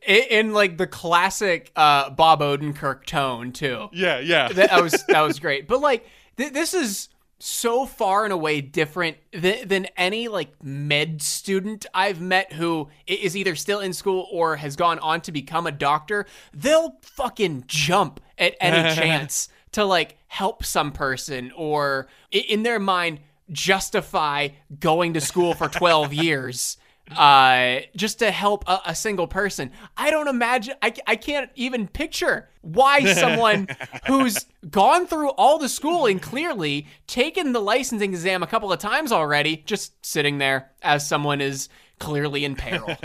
[0.07, 5.23] in, in, like the classic uh, bob odenkirk tone too yeah yeah that was that
[5.23, 6.07] was great but like
[6.37, 7.09] th- this is
[7.41, 13.37] so far and away different th- than any like med student I've met who is
[13.37, 16.27] either still in school or has gone on to become a doctor.
[16.53, 23.21] They'll fucking jump at any chance to like help some person or in their mind
[23.51, 26.77] justify going to school for 12 years
[27.17, 29.73] uh, just to help a, a, single person.
[29.97, 33.69] I don't imagine, I, I can't even picture why someone
[34.07, 39.13] who's gone through all the schooling, clearly taken the licensing exam a couple of times
[39.13, 42.97] already, just sitting there as someone is clearly in peril.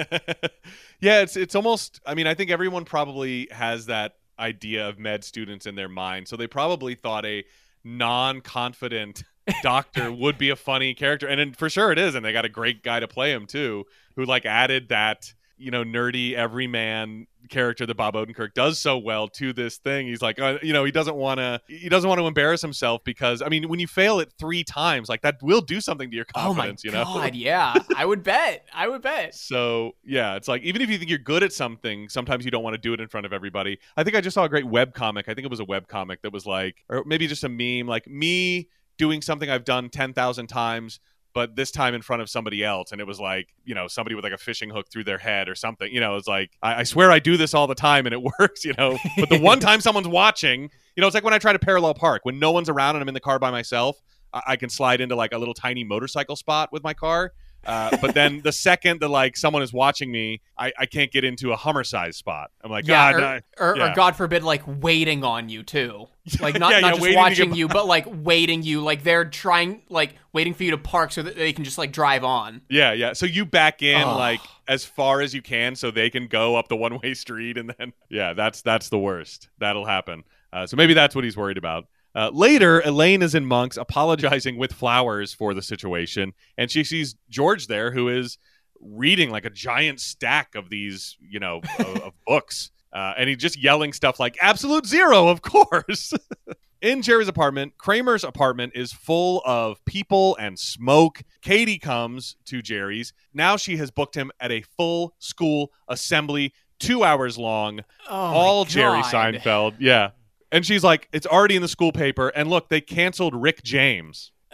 [0.99, 1.99] yeah, it's it's almost.
[2.05, 6.27] I mean, I think everyone probably has that idea of med students in their mind,
[6.27, 7.43] so they probably thought a
[7.83, 9.23] non-confident
[9.61, 12.49] doctor would be a funny character and for sure it is and they got a
[12.49, 13.85] great guy to play him too
[14.15, 19.27] who like added that you know nerdy everyman character that Bob Odenkirk does so well
[19.29, 20.07] to this thing.
[20.07, 23.03] He's like, uh, you know, he doesn't want to, he doesn't want to embarrass himself
[23.03, 26.15] because, I mean, when you fail it three times, like that will do something to
[26.15, 26.83] your confidence.
[26.85, 27.13] Oh my you know?
[27.13, 29.35] god, yeah, I would bet, I would bet.
[29.45, 32.63] So yeah, it's like even if you think you're good at something, sometimes you don't
[32.63, 33.77] want to do it in front of everybody.
[33.95, 35.29] I think I just saw a great web comic.
[35.29, 37.87] I think it was a web comic that was like, or maybe just a meme,
[37.87, 40.99] like me doing something I've done 10,000 times,
[41.33, 42.91] but this time in front of somebody else.
[42.91, 45.49] And it was like, you know, somebody with like a fishing hook through their head
[45.49, 45.91] or something.
[45.91, 48.21] You know, it's like, I, I swear I do this all the time and it
[48.39, 48.97] works, you know.
[49.17, 51.93] But the one time someone's watching, you know, it's like when I try to parallel
[51.93, 54.01] park, when no one's around and I'm in the car by myself,
[54.33, 57.33] I, I can slide into like a little tiny motorcycle spot with my car
[57.65, 61.23] uh, but then the second that like someone is watching me, I, I can't get
[61.23, 62.51] into a Hummer size spot.
[62.63, 63.91] I'm like, yeah, God, or, or, yeah.
[63.91, 66.07] or, God forbid, like waiting on you too.
[66.39, 68.81] Like not, yeah, not just watching you, but like waiting you.
[68.81, 71.91] Like they're trying, like waiting for you to park so that they can just like
[71.91, 72.61] drive on.
[72.67, 73.13] Yeah, yeah.
[73.13, 74.17] So you back in oh.
[74.17, 77.59] like as far as you can so they can go up the one way street,
[77.59, 79.49] and then yeah, that's that's the worst.
[79.59, 80.23] That'll happen.
[80.51, 81.85] Uh, so maybe that's what he's worried about.
[82.15, 87.15] Uh, later, Elaine is in Monk's apologizing with flowers for the situation, and she sees
[87.29, 88.37] George there, who is
[88.79, 92.71] reading like a giant stack of these, you know, of, of books.
[92.93, 96.13] Uh, and he's just yelling stuff like absolute zero, of course.
[96.81, 101.21] in Jerry's apartment, Kramer's apartment is full of people and smoke.
[101.41, 103.11] Katie comes to Jerry's.
[103.33, 107.81] Now she has booked him at a full school assembly, two hours long.
[108.09, 109.75] Oh all Jerry Seinfeld.
[109.79, 110.11] Yeah.
[110.55, 112.29] And she's like, it's already in the school paper.
[112.29, 114.31] And look, they canceled Rick James.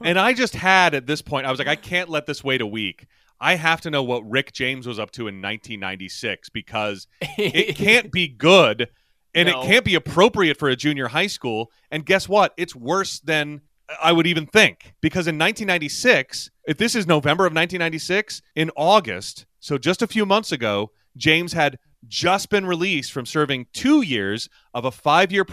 [0.00, 2.62] And I just had at this point, I was like, I can't let this wait
[2.62, 3.06] a week.
[3.38, 8.10] I have to know what Rick James was up to in 1996 because it can't
[8.10, 8.88] be good
[9.34, 9.60] and No.
[9.60, 11.70] it can't be appropriate for a junior high school.
[11.90, 12.54] And guess what?
[12.56, 13.60] It's worse than
[14.02, 19.44] I would even think because in 1996, if this is November of 1996, in August,
[19.60, 24.48] so just a few months ago, James had just been released from serving two years
[24.72, 25.44] of a five year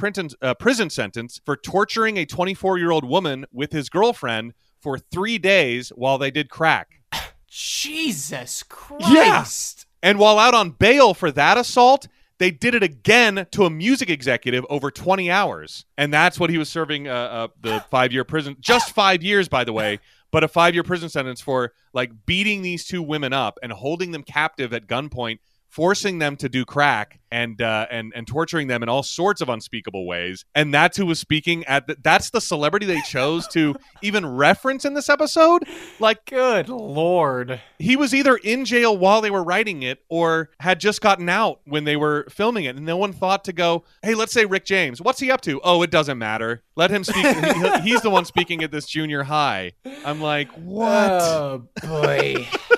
[0.42, 5.38] uh, prison sentence for torturing a 24 year old woman with his girlfriend for three
[5.38, 7.02] days while they did crack.
[7.48, 9.86] Jesus Christ.
[10.04, 14.10] And while out on bail for that assault, they did it again to a music
[14.10, 15.86] executive over 20 hours.
[15.98, 19.48] And that's what he was serving uh, uh, the five year prison, just five years,
[19.48, 20.00] by the way,
[20.32, 24.12] but a five year prison sentence for like beating these two women up and holding
[24.12, 25.40] them captive at gunpoint.
[25.76, 29.50] Forcing them to do crack and uh, and and torturing them in all sorts of
[29.50, 31.86] unspeakable ways, and that's who was speaking at.
[31.88, 35.64] The, that's the celebrity they chose to even reference in this episode.
[36.00, 37.60] Like Good lord.
[37.78, 41.60] he was either in jail while they were writing it or had just gotten out
[41.66, 44.64] when they were filming it and no one thought to go hey let's say rick
[44.66, 48.10] james what's he up to oh it doesn't matter let him speak He- he's the
[48.10, 49.74] one speaking at this junior high
[50.06, 52.48] i'm like what Oh boy.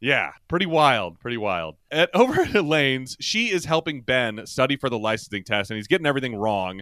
[0.00, 4.88] yeah pretty wild pretty wild at over at elaine's she is helping ben study for
[4.88, 6.80] the licensing test and he's getting everything wrong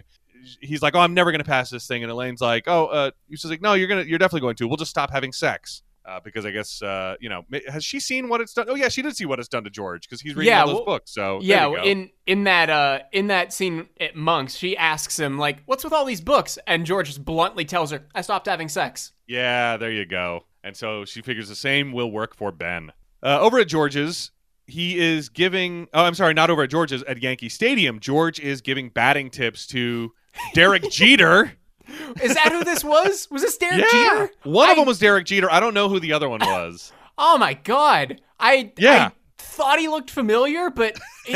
[0.61, 3.11] he's like oh i'm never going to pass this thing and elaine's like oh uh
[3.27, 5.81] he's just like no you're gonna you're definitely going to we'll just stop having sex
[6.05, 8.67] uh, because I guess uh, you know has she seen what it's done?
[8.69, 10.67] Oh yeah, she did see what it's done to George because he's reading Yeah, all
[10.67, 11.13] those well- books.
[11.13, 11.83] So there yeah, you go.
[11.83, 15.91] in in that uh in that scene at Monks, she asks him like, "What's with
[15.91, 19.91] all these books?" And George just bluntly tells her, "I stopped having sex." yeah, there
[19.91, 20.45] you go.
[20.63, 22.93] And so she figures the same will work for Ben.
[23.23, 24.31] Uh, over at George's,
[24.65, 25.87] he is giving.
[25.93, 27.99] Oh, I'm sorry, not over at George's at Yankee Stadium.
[27.99, 30.13] George is giving batting tips to
[30.53, 31.53] Derek Jeter.
[32.21, 33.27] Is that who this was?
[33.31, 34.29] Was this Derek yeah, Jeter?
[34.43, 35.49] one of them was Derek Jeter.
[35.49, 36.91] I don't know who the other one was.
[37.19, 38.21] Oh my god!
[38.39, 39.07] I Yeah.
[39.07, 40.99] I thought he looked familiar, but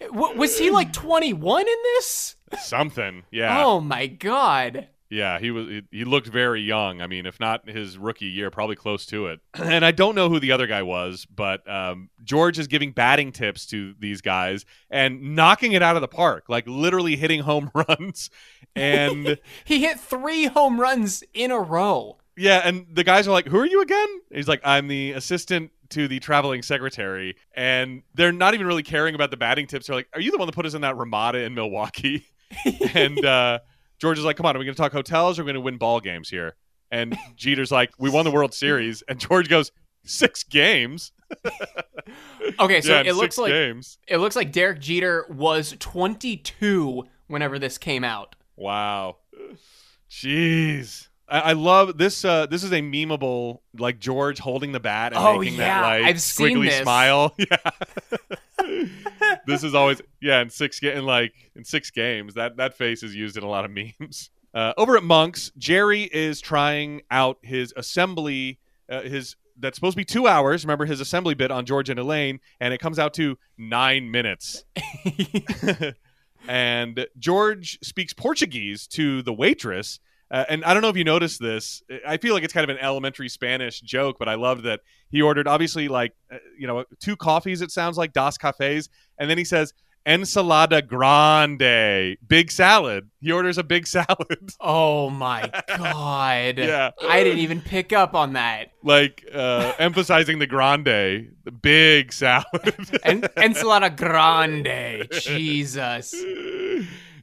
[0.00, 2.36] w- was he like 21 in this?
[2.62, 3.24] Something.
[3.30, 3.62] Yeah.
[3.62, 4.88] Oh my god!
[5.10, 5.66] Yeah, he was.
[5.68, 7.00] He, he looked very young.
[7.00, 9.40] I mean, if not his rookie year, probably close to it.
[9.54, 13.32] And I don't know who the other guy was, but um, George is giving batting
[13.32, 17.70] tips to these guys and knocking it out of the park, like literally hitting home
[17.74, 18.28] runs.
[18.76, 22.18] And He hit three home runs in a row.
[22.36, 25.70] yeah, and the guys are like, "Who are you again?" He's like, "I'm the assistant."
[25.92, 29.86] To the traveling secretary, and they're not even really caring about the batting tips.
[29.86, 32.26] They're like, "Are you the one that put us in that Ramada in Milwaukee?"
[32.94, 33.60] and uh,
[33.98, 35.38] George is like, "Come on, are we going to talk hotels?
[35.38, 36.54] or Are we going to win ball games here?"
[36.90, 39.72] And Jeter's like, "We won the World Series," and George goes,
[40.04, 41.12] six games."
[42.58, 43.98] Okay, so yeah, it looks like games.
[44.08, 48.34] it looks like Derek Jeter was 22 whenever this came out.
[48.56, 49.16] Wow,
[50.10, 51.08] jeez.
[51.28, 52.24] I, I love this.
[52.24, 55.86] Uh, this is a memeable, like George holding the bat and Oh, making yeah, that
[55.86, 57.34] like I've squiggly smile.
[57.38, 57.56] Yeah,
[59.46, 60.40] this is always yeah.
[60.40, 63.48] In six ga- in like in six games, that that face is used in a
[63.48, 64.30] lot of memes.
[64.54, 68.58] Uh, over at Monks, Jerry is trying out his assembly.
[68.90, 70.64] Uh, his that's supposed to be two hours.
[70.64, 74.64] Remember his assembly bit on George and Elaine, and it comes out to nine minutes.
[76.48, 79.98] and George speaks Portuguese to the waitress.
[80.30, 81.82] Uh, and I don't know if you noticed this.
[82.06, 85.22] I feel like it's kind of an elementary Spanish joke, but I loved that he
[85.22, 87.62] ordered obviously like uh, you know two coffees.
[87.62, 89.72] It sounds like Dos Cafes, and then he says
[90.06, 93.10] ensalada grande, big salad.
[93.20, 96.58] He orders a big salad, oh my god.
[96.58, 96.90] Yeah.
[97.06, 98.70] I didn't even pick up on that.
[98.82, 100.84] like uh, emphasizing the grande,
[101.44, 102.44] the big salad.
[103.02, 105.08] En- ensalada grande.
[105.12, 106.14] Jesus.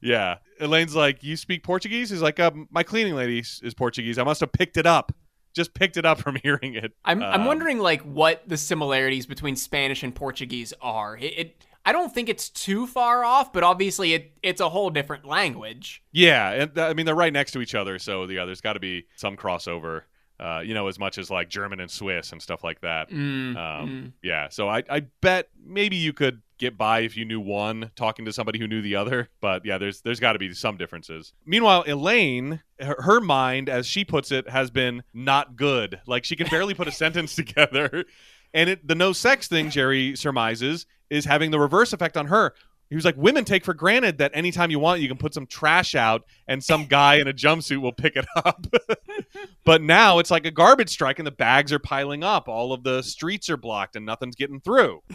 [0.02, 0.38] yeah.
[0.60, 2.10] Elaine's like, You speak Portuguese?
[2.10, 4.18] He's like, um, My cleaning lady is Portuguese.
[4.18, 5.12] I must have picked it up.
[5.54, 6.94] Just picked it up from hearing it.
[7.06, 11.18] I'm I'm Um, wondering like what the similarities between Spanish and Portuguese are.
[11.18, 14.90] It, it I don't think it's too far off, but obviously it it's a whole
[14.90, 16.02] different language.
[16.12, 16.52] Yeah.
[16.52, 18.00] And th- I mean, they're right next to each other.
[18.00, 20.02] So, yeah, there's got to be some crossover,
[20.40, 23.10] uh, you know, as much as like German and Swiss and stuff like that.
[23.10, 24.12] Mm, Um, mm.
[24.22, 24.50] Yeah.
[24.50, 28.32] So I, I bet maybe you could get by if you knew one talking to
[28.34, 29.30] somebody who knew the other.
[29.42, 31.34] But yeah, there's there's got to be some differences.
[31.46, 36.00] Meanwhile, Elaine, her, her mind, as she puts it, has been not good.
[36.08, 38.06] Like she can barely put a sentence together.
[38.54, 42.54] And it, the no sex thing, Jerry surmises, is having the reverse effect on her.
[42.90, 45.48] He was like, women take for granted that anytime you want, you can put some
[45.48, 48.68] trash out and some guy in a jumpsuit will pick it up.
[49.66, 52.48] but now it's like a garbage strike and the bags are piling up.
[52.48, 55.02] All of the streets are blocked and nothing's getting through.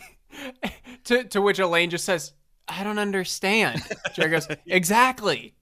[1.05, 2.35] To to which Elaine just says,
[2.68, 3.83] "I don't understand."
[4.14, 5.55] Jerry goes, "Exactly."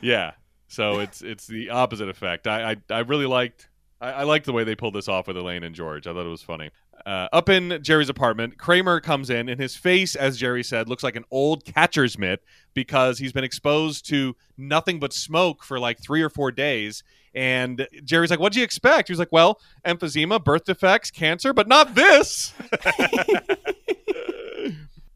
[0.00, 0.32] Yeah.
[0.68, 2.46] So it's it's the opposite effect.
[2.46, 3.68] I I, I really liked
[4.00, 6.06] I, I liked the way they pulled this off with Elaine and George.
[6.06, 6.70] I thought it was funny.
[7.08, 11.02] Uh, up in Jerry's apartment, Kramer comes in, and his face, as Jerry said, looks
[11.02, 12.44] like an old catcher's mitt
[12.74, 17.02] because he's been exposed to nothing but smoke for like three or four days.
[17.34, 21.94] And Jerry's like, "What'd you expect?" He's like, "Well, emphysema, birth defects, cancer, but not
[21.94, 22.52] this."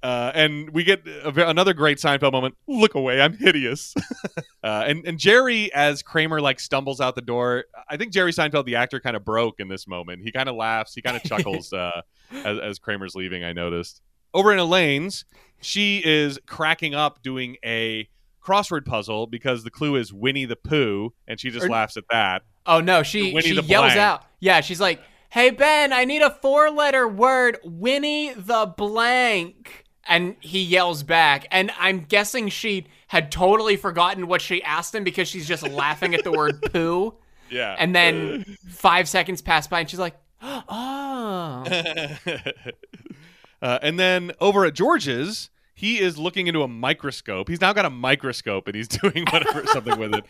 [0.03, 2.57] Uh, and we get a, another great Seinfeld moment.
[2.67, 3.95] Look away, I'm hideous.
[4.65, 8.65] uh, and and Jerry, as Kramer like stumbles out the door, I think Jerry Seinfeld,
[8.65, 10.23] the actor, kind of broke in this moment.
[10.23, 13.45] He kind of laughs, he kind of chuckles uh, as, as Kramer's leaving.
[13.45, 14.03] I noticed.
[14.35, 15.25] Over in Elaine's,
[15.61, 18.09] she is cracking up doing a
[18.43, 22.05] crossword puzzle because the clue is Winnie the Pooh, and she just Or- laughs at
[22.11, 22.43] that.
[22.67, 23.99] Oh no, she Winnie she yells blank.
[23.99, 24.25] out.
[24.41, 25.01] Yeah, she's like,
[25.31, 31.71] "Hey Ben, I need a four-letter word, Winnie the blank." And he yells back, and
[31.79, 36.25] I'm guessing she had totally forgotten what she asked him because she's just laughing at
[36.25, 37.15] the word poo.
[37.51, 37.77] Yeah.
[37.79, 41.65] And then five seconds pass by, and she's like, "Oh,
[43.63, 47.49] uh, and then over at George's, he is looking into a microscope.
[47.49, 50.25] He's now got a microscope and he's doing whatever something with it.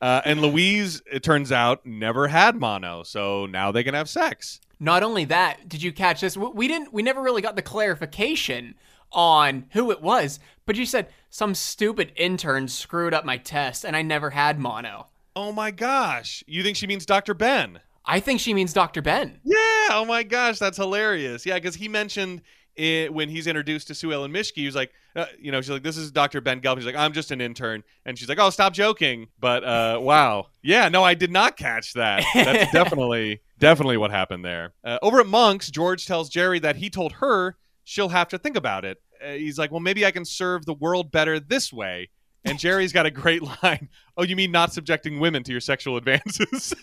[0.00, 4.60] Uh, and Louise, it turns out, never had mono, so now they can have sex.
[4.78, 6.36] Not only that, did you catch this?
[6.36, 6.92] We we didn't.
[6.92, 8.76] We never really got the clarification
[9.12, 13.96] on who it was, but you said some stupid intern screwed up my test, and
[13.96, 15.08] I never had mono.
[15.36, 16.42] Oh my gosh!
[16.46, 17.34] You think she means Dr.
[17.34, 17.80] Ben?
[18.04, 19.02] I think she means Dr.
[19.02, 19.40] Ben.
[19.44, 19.88] Yeah.
[19.90, 21.46] Oh my gosh, that's hilarious.
[21.46, 22.42] Yeah, because he mentioned
[22.74, 24.56] it when he's introduced to Sue Ellen Mischke.
[24.56, 26.40] he's like, uh, you know, she's like, "This is Dr.
[26.40, 29.64] Ben Gelb." He's like, "I'm just an intern," and she's like, "Oh, stop joking." But
[29.64, 32.24] uh, wow, yeah, no, I did not catch that.
[32.34, 34.72] That's definitely, definitely what happened there.
[34.84, 38.56] Uh, over at Monk's, George tells Jerry that he told her she'll have to think
[38.56, 38.98] about it.
[39.24, 42.10] Uh, he's like, "Well, maybe I can serve the world better this way."
[42.44, 43.88] And Jerry's got a great line.
[44.16, 46.74] Oh, you mean not subjecting women to your sexual advances?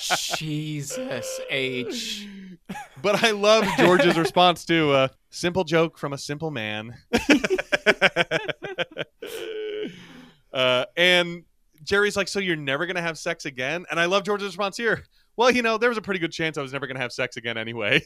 [0.36, 2.26] Jesus H.
[3.00, 6.96] But I love George's response to a simple joke from a simple man.
[10.52, 11.44] uh, and
[11.84, 13.84] Jerry's like, So you're never going to have sex again?
[13.92, 15.04] And I love George's response here.
[15.36, 17.12] Well, you know, there was a pretty good chance I was never going to have
[17.12, 18.02] sex again anyway.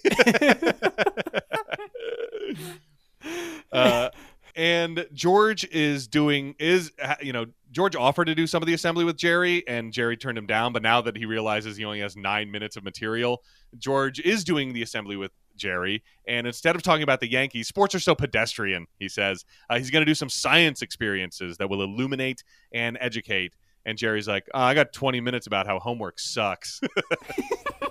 [3.73, 4.11] uh,
[4.55, 6.91] and George is doing is
[7.21, 10.39] you know George offered to do some of the assembly with Jerry, and Jerry turned
[10.39, 10.73] him down.
[10.73, 13.43] But now that he realizes he only has nine minutes of material,
[13.79, 16.03] George is doing the assembly with Jerry.
[16.27, 18.87] And instead of talking about the Yankees, sports are so pedestrian.
[18.99, 22.43] He says uh, he's going to do some science experiences that will illuminate
[22.73, 23.53] and educate.
[23.85, 26.81] And Jerry's like, "Uh, I got 20 minutes about how homework sucks.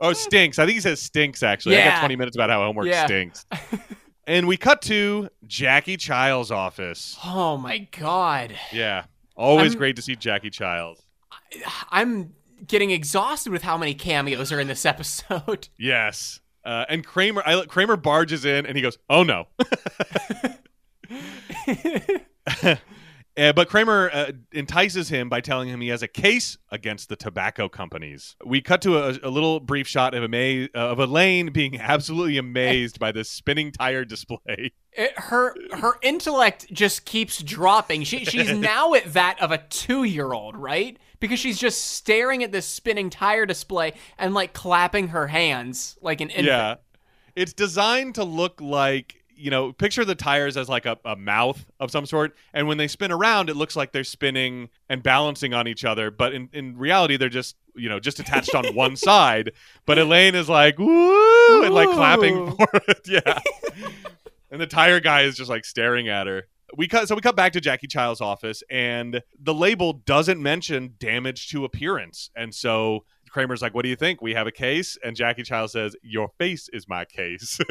[0.00, 0.58] oh, stinks.
[0.58, 1.78] I think he says stinks, actually.
[1.78, 3.06] I got 20 minutes about how homework Yeah.
[3.06, 3.46] stinks.
[4.26, 7.16] and we cut to Jackie Chiles' office.
[7.24, 8.54] Oh my God.
[8.72, 9.04] Yeah.
[9.36, 11.00] Always I'm- great to see Jackie Chiles.
[11.90, 12.34] I'm
[12.66, 15.68] getting exhausted with how many cameos are in this episode.
[15.78, 16.40] Yes.
[16.64, 19.46] Uh, and Kramer, I, Kramer barges in and he goes, "Oh no!"
[23.36, 27.16] Uh, but Kramer uh, entices him by telling him he has a case against the
[27.16, 28.36] tobacco companies.
[28.44, 32.38] We cut to a, a little brief shot of, ama- uh, of Elaine being absolutely
[32.38, 34.72] amazed by this spinning tire display.
[34.92, 38.02] It, her her intellect just keeps dropping.
[38.02, 40.98] She she's now at that of a two year old, right?
[41.20, 46.20] Because she's just staring at this spinning tire display and like clapping her hands like
[46.20, 46.48] an infant.
[46.48, 46.74] Yeah.
[47.36, 51.64] It's designed to look like, you know, picture the tires as like a, a mouth
[51.80, 52.36] of some sort.
[52.52, 56.10] And when they spin around, it looks like they're spinning and balancing on each other.
[56.10, 59.52] But in, in reality, they're just, you know, just attached on one side.
[59.86, 63.00] But Elaine is like, woo, and like clapping for it.
[63.08, 63.40] Yeah.
[64.50, 66.46] and the tire guy is just like staring at her.
[66.76, 70.94] We cut so we cut back to Jackie Chiles' office and the label doesn't mention
[71.00, 72.30] damage to appearance.
[72.36, 74.22] And so Kramer's like, "What do you think?
[74.22, 77.58] We have a case?" And Jackie Chiles says, "Your face is my case."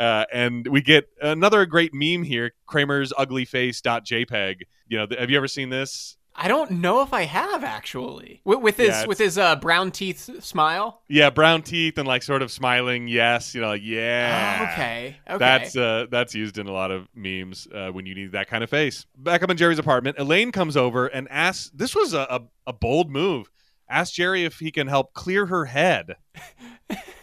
[0.00, 4.62] uh, and we get another great meme here: Kramer's ugly face.jpg.
[4.88, 6.16] You know, th- have you ever seen this?
[6.34, 8.40] I don't know if I have actually.
[8.44, 11.02] With, with his Yeah, with his uh, brown teeth smile.
[11.06, 13.08] Yeah, brown teeth and like sort of smiling.
[13.08, 14.58] Yes, you know, like yeah.
[14.60, 15.16] Oh, okay.
[15.28, 15.38] Okay.
[15.38, 18.64] That's uh, that's used in a lot of memes uh, when you need that kind
[18.64, 19.04] of face.
[19.18, 21.70] Back up in Jerry's apartment, Elaine comes over and asks.
[21.74, 23.50] This was a, a, a bold move.
[23.88, 26.16] Ask Jerry if he can help clear her head.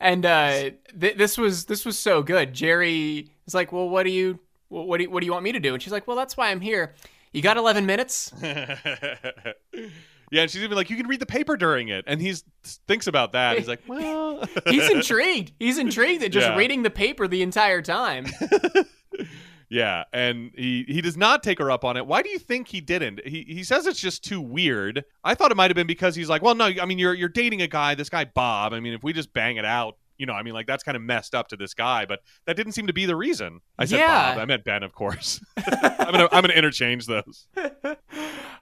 [0.00, 0.70] and uh,
[1.00, 2.52] th- this was this was so good.
[2.54, 4.38] Jerry is like, "Well, what do you
[4.68, 6.36] what, do you, what do you want me to do?" And she's like, "Well, that's
[6.36, 6.94] why I'm here.
[7.32, 9.52] You got 11 minutes." yeah,
[10.42, 12.44] and she's even like, "You can read the paper during it," and he's
[12.88, 13.56] thinks about that.
[13.58, 15.52] He's like, "Well, He's intrigued.
[15.58, 16.56] He's intrigued at just Yeah.
[16.56, 18.26] reading the paper the entire time.
[19.68, 22.06] Yeah, and he he does not take her up on it.
[22.06, 23.26] Why do you think he didn't?
[23.26, 25.04] He he says it's just too weird.
[25.24, 27.28] I thought it might have been because he's like, well, no, I mean you're you're
[27.28, 28.72] dating a guy, this guy Bob.
[28.72, 30.94] I mean, if we just bang it out, you know, I mean, like that's kind
[30.96, 32.06] of messed up to this guy.
[32.06, 33.60] But that didn't seem to be the reason.
[33.78, 34.34] I said Yeah.
[34.34, 34.42] Bob.
[34.42, 35.40] I meant Ben, of course.
[35.56, 37.48] I'm gonna I'm gonna interchange those.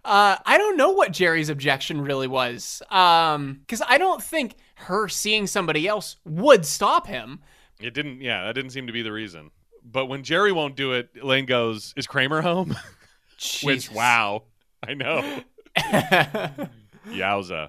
[0.05, 2.83] Uh, I don't know what Jerry's objection really was.
[2.91, 7.41] Um, because I don't think her seeing somebody else would stop him.
[7.81, 8.21] It didn't.
[8.21, 9.51] Yeah, that didn't seem to be the reason.
[9.85, 12.77] But when Jerry won't do it, Elaine goes, "Is Kramer home?"
[13.63, 14.45] Which wow,
[14.87, 15.41] I know.
[17.09, 17.69] Yowza.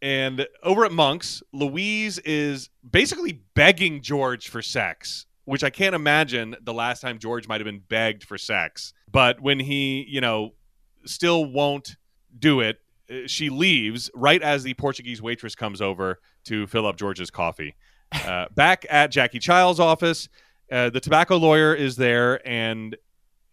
[0.00, 6.56] And over at Monk's, Louise is basically begging George for sex, which I can't imagine
[6.60, 8.92] the last time George might have been begged for sex.
[9.10, 10.54] But when he, you know,
[11.04, 11.96] still won't
[12.36, 16.96] do it, uh, she leaves right as the Portuguese waitress comes over to fill up
[16.96, 17.76] George's coffee.
[18.26, 20.28] Uh, back at Jackie Chiles' office,
[20.72, 22.96] uh, the tobacco lawyer is there and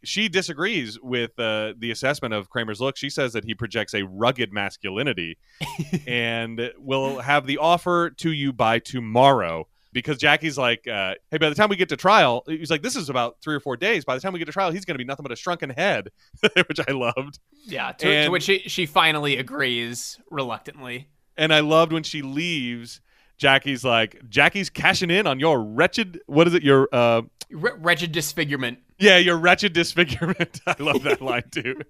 [0.03, 2.95] she disagrees with uh, the assessment of Kramer's look.
[2.95, 5.37] She says that he projects a rugged masculinity
[6.07, 9.67] and will have the offer to you by tomorrow.
[9.91, 12.95] Because Jackie's like, uh, hey, by the time we get to trial, he's like, this
[12.95, 14.05] is about three or four days.
[14.05, 15.71] By the time we get to trial, he's going to be nothing but a shrunken
[15.71, 16.09] head,
[16.67, 17.39] which I loved.
[17.65, 21.09] yeah, to, to which she, she finally agrees reluctantly.
[21.35, 23.01] And I loved when she leaves.
[23.39, 26.61] Jackie's like, Jackie's cashing in on your wretched, what is it?
[26.61, 28.79] Your, uh, Wre- wretched disfigurement.
[28.99, 30.59] Yeah, your wretched disfigurement.
[30.67, 31.81] I love that line too.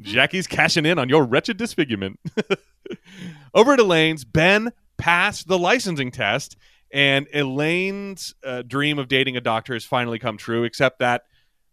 [0.00, 2.20] Jackie's cashing in on your wretched disfigurement.
[3.54, 6.56] Over at Elaine's, Ben passed the licensing test,
[6.92, 11.22] and Elaine's uh, dream of dating a doctor has finally come true, except that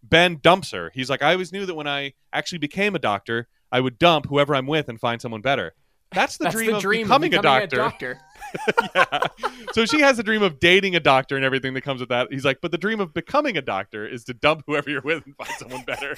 [0.01, 0.89] Ben dumps her.
[0.93, 4.27] He's like, I always knew that when I actually became a doctor, I would dump
[4.27, 5.73] whoever I'm with and find someone better.
[6.13, 8.19] That's the That's dream the of dream becoming, of becoming a doctor.
[8.55, 8.91] doctor.
[8.95, 9.47] yeah.
[9.71, 12.27] So she has the dream of dating a doctor and everything that comes with that.
[12.31, 15.25] He's like, but the dream of becoming a doctor is to dump whoever you're with
[15.25, 16.17] and find someone better.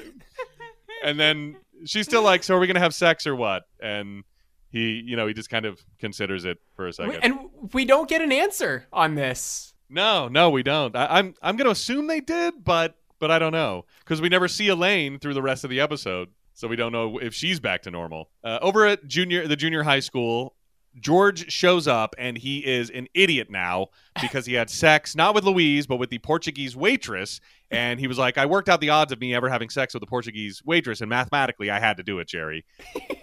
[1.04, 3.64] and then she's still like, so are we gonna have sex or what?
[3.80, 4.24] And
[4.70, 7.20] he, you know, he just kind of considers it for a second.
[7.22, 7.38] And
[7.72, 9.74] we don't get an answer on this.
[9.88, 10.94] no, no, we don't.
[10.96, 14.48] I, I'm I'm gonna assume they did, but but I don't know because we never
[14.48, 17.82] see Elaine through the rest of the episode, so we don't know if she's back
[17.82, 18.30] to normal.
[18.44, 20.54] Uh, over at junior the junior high school,
[21.00, 23.88] George shows up and he is an idiot now
[24.20, 27.40] because he had sex not with Louise but with the Portuguese waitress,
[27.70, 30.02] and he was like, "I worked out the odds of me ever having sex with
[30.02, 32.64] a Portuguese waitress, and mathematically I had to do it, Jerry."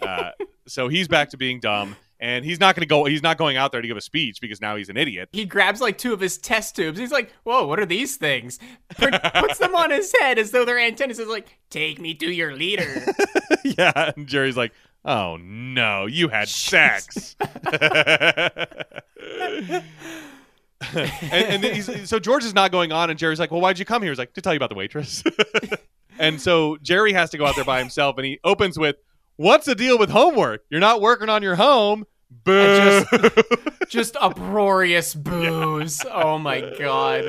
[0.01, 0.31] Uh,
[0.67, 1.95] so he's back to being dumb.
[2.21, 3.05] And he's not going to go.
[3.05, 5.29] He's not going out there to give a speech because now he's an idiot.
[5.31, 6.99] He grabs like two of his test tubes.
[6.99, 8.59] He's like, "Whoa, what are these things?"
[8.97, 11.17] Put, puts them on his head as though they're antennas.
[11.17, 13.05] He's like, "Take me to your leader."
[13.63, 14.73] yeah, and Jerry's like,
[15.05, 17.53] "Oh no, you had sex." and,
[21.31, 23.85] and then he's, so George is not going on, and Jerry's like, "Well, why'd you
[23.85, 25.23] come here?" He's like, "To tell you about the waitress."
[26.19, 28.97] and so Jerry has to go out there by himself, and he opens with,
[29.39, 30.63] "What's the deal with homework?
[30.69, 33.05] You're not working on your home." Boo!
[33.89, 36.01] Just uproarious boos.
[36.11, 37.23] Oh my god.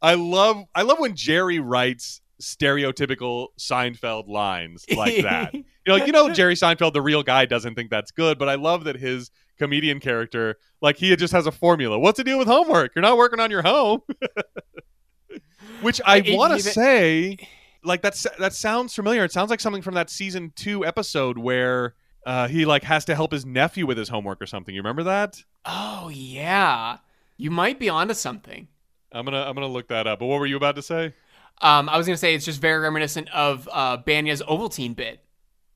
[0.00, 5.52] I love I love when Jerry writes stereotypical Seinfeld lines like that.
[5.54, 8.48] you know, like you know Jerry Seinfeld, the real guy, doesn't think that's good, but
[8.48, 11.98] I love that his comedian character, like he just has a formula.
[11.98, 12.92] What's the deal with homework?
[12.94, 14.00] You're not working on your home.
[15.82, 17.36] Which I want to say,
[17.84, 19.24] like that's that sounds familiar.
[19.24, 21.94] It sounds like something from that season two episode where
[22.26, 24.74] uh, he like has to help his nephew with his homework or something.
[24.74, 25.42] You remember that?
[25.64, 26.98] Oh yeah.
[27.36, 28.68] You might be onto something.
[29.12, 30.18] I'm gonna I'm gonna look that up.
[30.18, 31.14] But what were you about to say?
[31.62, 35.24] Um, I was gonna say it's just very reminiscent of uh, Bania's Ovaltine bit.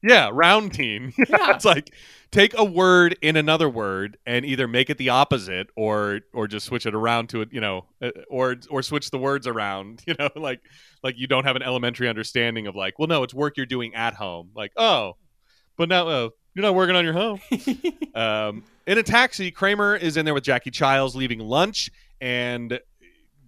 [0.04, 1.14] Yeah, Roundtine.
[1.28, 1.54] Yeah.
[1.54, 1.92] it's like
[2.30, 6.66] take a word in another word and either make it the opposite or or just
[6.66, 10.14] switch it around to it, you know, uh, or or switch the words around, you
[10.18, 10.60] know, like
[11.02, 13.94] like you don't have an elementary understanding of like, well, no, it's work you're doing
[13.94, 14.50] at home.
[14.54, 15.16] Like, oh,
[15.78, 17.40] but now uh, you're not working on your home.
[18.14, 21.90] um, in a taxi, Kramer is in there with Jackie Chiles leaving lunch,
[22.20, 22.78] and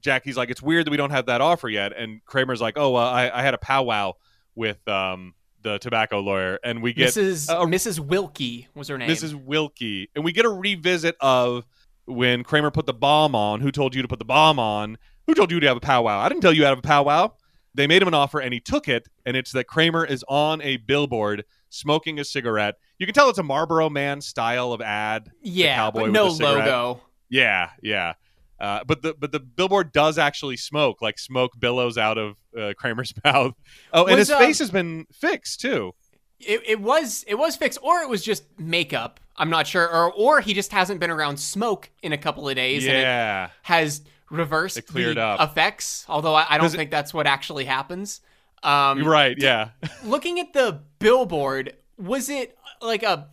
[0.00, 2.94] Jackie's like, "It's weird that we don't have that offer yet." And Kramer's like, "Oh,
[2.94, 4.14] I, I had a powwow
[4.54, 7.48] with um, the tobacco lawyer, and we get Mrs.
[7.50, 7.98] uh, Mrs.
[8.00, 9.08] Wilkie was her name.
[9.10, 9.34] Mrs.
[9.34, 11.66] Wilkie, and we get a revisit of
[12.06, 13.60] when Kramer put the balm on.
[13.60, 14.98] Who told you to put the balm on?
[15.26, 16.20] Who told you to have a powwow?
[16.20, 17.32] I didn't tell you to have a powwow.
[17.74, 19.08] They made him an offer, and he took it.
[19.26, 22.76] And it's that Kramer is on a billboard smoking a cigarette.
[22.98, 25.30] You can tell it's a Marlboro Man style of ad.
[25.42, 26.66] yeah, cowboy but with no the cigarette.
[26.68, 27.00] logo.
[27.28, 28.14] Yeah, yeah.
[28.58, 32.72] Uh, but the but the billboard does actually smoke, like smoke billows out of uh,
[32.76, 33.52] Kramer's mouth.
[33.92, 35.92] Oh, and Was, his um, face has been fixed too.
[36.40, 39.20] It, it was it was fixed, or it was just makeup.
[39.36, 42.56] I'm not sure, or or he just hasn't been around smoke in a couple of
[42.56, 45.50] days, and it Yeah, has reverse It cleared the up.
[45.50, 48.20] effects, although I, I don't 'Cause it- think that's what actually happens.
[48.62, 49.36] Um, right.
[49.38, 49.68] Yeah.
[50.04, 53.28] looking at the billboard, was it like a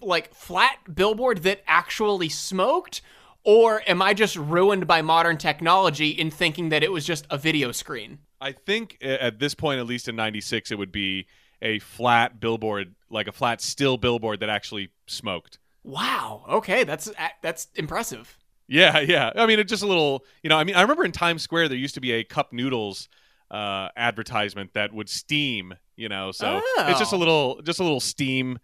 [0.00, 3.02] like flat billboard that actually smoked?
[3.44, 7.36] Or am I just ruined by modern technology in thinking that it was just a
[7.38, 8.18] video screen?
[8.40, 11.26] I think at this point, at least in '96, it would be
[11.60, 15.58] a flat billboard, like a flat still billboard that actually smoked.
[15.84, 16.44] Wow.
[16.48, 17.10] Okay, that's
[17.42, 18.36] that's impressive.
[18.68, 19.32] Yeah, yeah.
[19.34, 20.56] I mean, it's just a little, you know.
[20.56, 23.08] I mean, I remember in Times Square there used to be a cup noodles
[23.50, 25.74] uh, advertisement that would steam.
[25.96, 27.18] You know, so it's just a Oh.
[27.18, 28.58] little, just a little steam,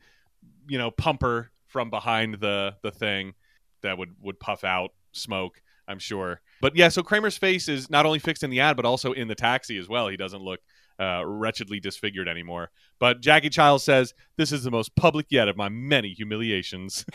[0.68, 3.34] you know, pumper from behind the the thing
[3.82, 5.62] that would would puff out smoke.
[5.86, 6.42] I'm sure.
[6.60, 9.28] But yeah, so Kramer's face is not only fixed in the ad, but also in
[9.28, 10.08] the taxi as well.
[10.08, 10.60] He doesn't look
[11.00, 12.70] uh, wretchedly disfigured anymore.
[12.98, 17.06] But Jackie Chiles says, This is the most public yet of my many humiliations.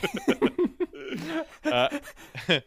[1.66, 2.00] uh,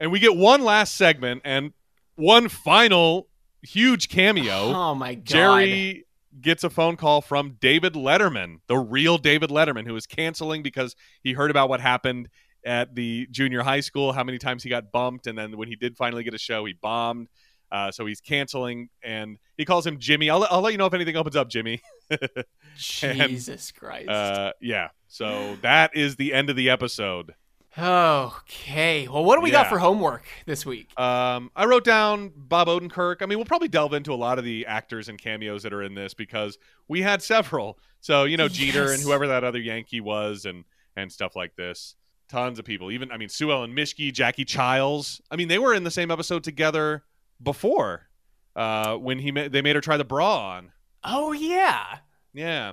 [0.00, 1.72] and we get one last segment and
[2.14, 3.28] one final
[3.62, 4.72] huge cameo.
[4.74, 5.24] Oh my god.
[5.24, 6.06] Jerry
[6.40, 10.94] gets a phone call from David Letterman, the real David Letterman, who is canceling because
[11.22, 12.28] he heard about what happened
[12.64, 15.76] at the junior high school, how many times he got bumped, and then when he
[15.76, 17.28] did finally get a show, he bombed.
[17.72, 20.28] Uh, so he's canceling, and he calls him Jimmy.
[20.28, 21.80] I'll, I'll let you know if anything opens up, Jimmy.
[22.76, 24.08] Jesus Christ.
[24.08, 24.88] Uh, yeah.
[25.06, 27.34] So that is the end of the episode.
[27.78, 29.06] okay.
[29.06, 30.98] Well, what do we got for homework this week?
[30.98, 33.22] Um, I wrote down Bob Odenkirk.
[33.22, 35.82] I mean, we'll probably delve into a lot of the actors and cameos that are
[35.84, 36.58] in this because
[36.88, 37.78] we had several.
[38.00, 40.64] So you know, Jeter and whoever that other Yankee was, and
[40.96, 41.94] and stuff like this.
[42.30, 42.90] Tons of people.
[42.92, 45.20] Even I mean, Sue Ellen Mischke, Jackie Chiles.
[45.30, 47.02] I mean, they were in the same episode together
[47.42, 48.08] before
[48.54, 50.72] uh, when he ma- they made her try the bra on.
[51.02, 51.98] Oh yeah.
[52.32, 52.72] Yeah,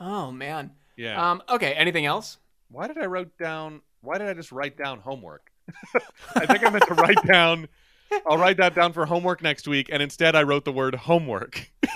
[0.00, 0.72] Oh man.
[0.96, 1.30] yeah.
[1.30, 1.42] Um.
[1.48, 1.72] Okay.
[1.74, 2.38] Anything else?
[2.70, 3.80] why did I wrote down?
[4.02, 5.50] Why did I just write down homework?
[6.34, 7.68] I think I meant to write down.
[8.28, 11.70] I'll write that down for homework next week, and instead I wrote the word homework.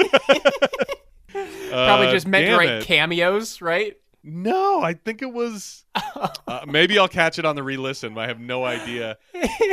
[1.28, 2.84] Probably Uh, just meant to write it.
[2.84, 3.96] cameos, right?
[4.24, 5.84] No, I think it was.
[6.46, 8.14] Uh, maybe I'll catch it on the re-listen.
[8.14, 9.16] But I have no idea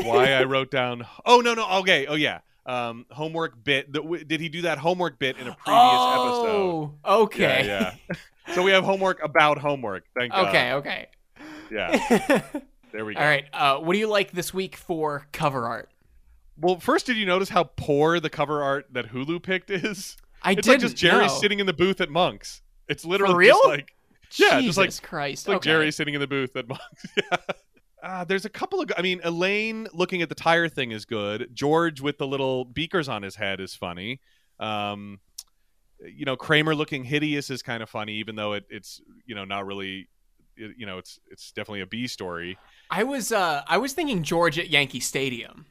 [0.03, 1.05] why I wrote down.
[1.25, 1.67] Oh no, no.
[1.79, 2.05] Okay.
[2.07, 2.39] Oh yeah.
[2.65, 3.91] Um, homework bit.
[3.91, 6.91] Did he do that homework bit in a previous episode?
[7.03, 7.65] oh, okay.
[7.67, 8.53] Yeah, yeah.
[8.55, 10.05] So we have homework about homework.
[10.17, 10.47] Thank God.
[10.49, 10.73] okay.
[10.73, 11.07] Okay.
[11.71, 12.41] Yeah.
[12.91, 13.19] There we go.
[13.19, 13.45] All right.
[13.53, 15.89] Uh, what do you like this week for cover art?
[16.57, 20.17] Well, first, did you notice how poor the cover art that Hulu picked is?
[20.41, 21.39] I It's didn't like just Jerry know.
[21.39, 22.63] sitting in the booth at Monks.
[22.87, 23.55] It's literally real?
[23.57, 23.93] just like
[24.37, 25.47] yeah, Jesus just like Christ.
[25.47, 25.69] like okay.
[25.69, 26.83] Jerry sitting in the booth at Monks.
[27.17, 27.37] yeah.
[28.01, 28.91] Uh, there's a couple of.
[28.97, 31.49] I mean, Elaine looking at the tire thing is good.
[31.53, 34.21] George with the little beakers on his head is funny.
[34.59, 35.19] Um,
[36.05, 39.43] you know, Kramer looking hideous is kind of funny, even though it, it's you know
[39.45, 40.07] not really.
[40.55, 42.57] it- you know, it's it's definitely a B story.
[42.89, 45.65] I was uh I was thinking George at Yankee Stadium.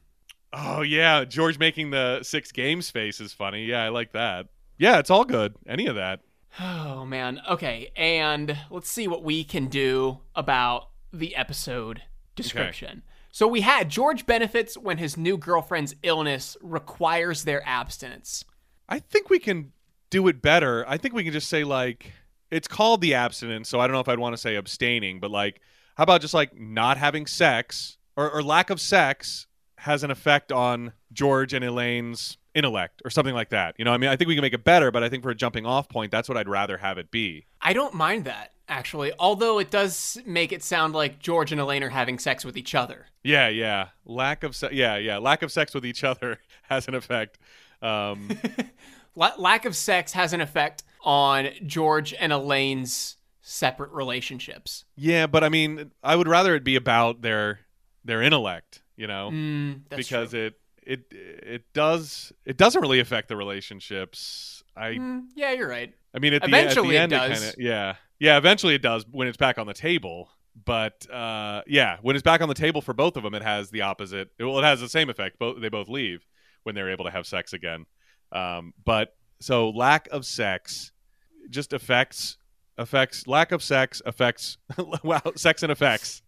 [0.52, 3.64] Oh yeah, George making the six games face is funny.
[3.66, 4.46] Yeah, I like that.
[4.78, 5.54] Yeah, it's all good.
[5.66, 6.20] Any of that.
[6.60, 7.40] Oh man.
[7.48, 12.02] Okay, and let's see what we can do about the episode
[12.34, 13.02] description.
[13.30, 18.44] So we had George benefits when his new girlfriend's illness requires their abstinence.
[18.88, 19.72] I think we can
[20.10, 20.84] do it better.
[20.88, 22.12] I think we can just say like
[22.50, 25.30] it's called the abstinence, so I don't know if I'd want to say abstaining, but
[25.30, 25.60] like
[25.96, 29.46] how about just like not having sex or, or lack of sex
[29.78, 33.74] has an effect on George and Elaine's intellect or something like that.
[33.78, 35.30] You know, I mean, I think we can make it better, but I think for
[35.30, 37.46] a jumping off point, that's what I'd rather have it be.
[37.62, 41.82] I don't mind that actually, although it does make it sound like George and Elaine
[41.82, 43.06] are having sex with each other.
[43.22, 43.88] Yeah, yeah.
[44.04, 45.18] Lack of se- yeah, yeah.
[45.18, 47.38] Lack of sex with each other has an effect.
[47.80, 48.28] Um,
[49.14, 54.84] La- lack of sex has an effect on George and Elaine's separate relationships.
[54.96, 57.60] yeah, but I mean, I would rather it be about their
[58.04, 60.46] their intellect, you know, Mm, because true.
[60.46, 64.62] it it it does it doesn't really affect the relationships.
[64.74, 65.92] I Mm, yeah, you're right.
[66.14, 67.40] I mean, at the, Eventually it at the end, does.
[67.40, 68.38] kinda, yeah, yeah.
[68.38, 70.30] Eventually, it does when it's back on the table.
[70.64, 73.70] But uh, yeah, when it's back on the table for both of them, it has
[73.70, 74.30] the opposite.
[74.40, 75.38] Well, it has the same effect.
[75.38, 76.26] Both they both leave
[76.62, 77.84] when they're able to have sex again.
[78.32, 80.90] Um, but so lack of sex
[81.50, 82.38] just affects
[82.78, 84.56] affects lack of sex affects
[85.04, 86.22] wow sex and effects.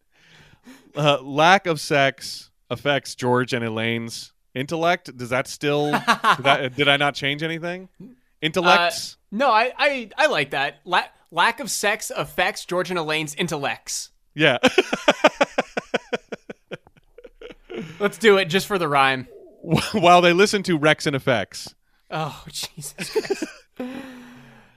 [0.95, 5.17] Uh, lack of sex affects George and Elaine's intellect.
[5.17, 6.03] Does that still did,
[6.45, 7.89] that, did I not change anything?
[8.43, 9.17] Intellects.
[9.31, 10.81] No, I, I, I like that.
[10.85, 14.11] La- lack of sex affects George and Elaine's intellects.
[14.35, 14.59] Yeah.
[17.99, 19.29] Let's do it just for the rhyme.
[19.93, 21.75] While they listen to Rex and Effects.
[22.11, 23.45] Oh, Jesus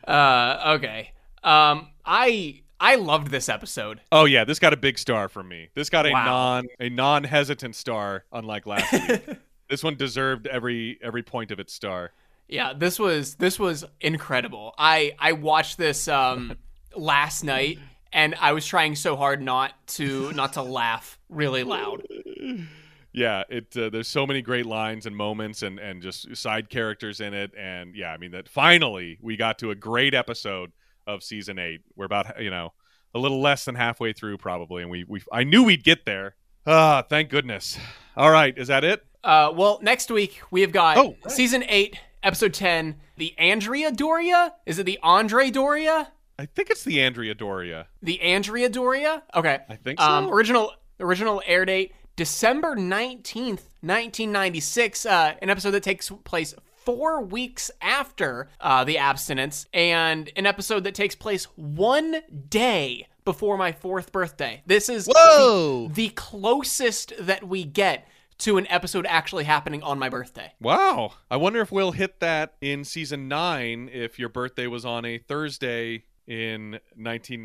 [0.08, 1.14] uh, okay.
[1.44, 4.02] Um, I I loved this episode.
[4.12, 5.70] Oh yeah, this got a big star from me.
[5.74, 6.26] This got a Wow.
[6.26, 9.38] non a non hesitant star, unlike last week.
[9.70, 12.12] This one deserved every every point of its star.
[12.48, 14.74] Yeah, this was this was incredible.
[14.78, 16.58] I I watched this um
[16.96, 17.80] last night
[18.12, 22.06] and I was trying so hard not to not to laugh really loud.
[23.16, 27.22] Yeah, it uh, there's so many great lines and moments and and just side characters
[27.22, 30.72] in it and yeah, I mean that finally we got to a great episode
[31.06, 31.82] of season 8.
[31.96, 32.74] We're about, you know,
[33.14, 36.36] a little less than halfway through probably and we we I knew we'd get there.
[36.66, 37.78] Ah, thank goodness.
[38.18, 39.06] All right, is that it?
[39.24, 41.32] Uh, well, next week we have got Oh, right.
[41.32, 44.54] season eight, episode ten, the Andrea Doria.
[44.66, 46.12] Is it the Andre Doria?
[46.38, 47.88] I think it's the Andrea Doria.
[48.02, 49.24] The Andrea Doria?
[49.36, 49.60] Okay.
[49.70, 50.06] I think so.
[50.06, 55.06] Um, original original air date December nineteenth, nineteen ninety six.
[55.06, 60.84] Uh, an episode that takes place four weeks after uh, the abstinence, and an episode
[60.84, 62.18] that takes place one
[62.50, 64.62] day before my fourth birthday.
[64.66, 65.88] This is Whoa!
[65.88, 68.06] the, the closest that we get
[68.44, 70.54] to an episode actually happening on my birthday.
[70.60, 71.14] Wow.
[71.30, 75.18] I wonder if we'll hit that in season 9 if your birthday was on a
[75.18, 76.80] Thursday in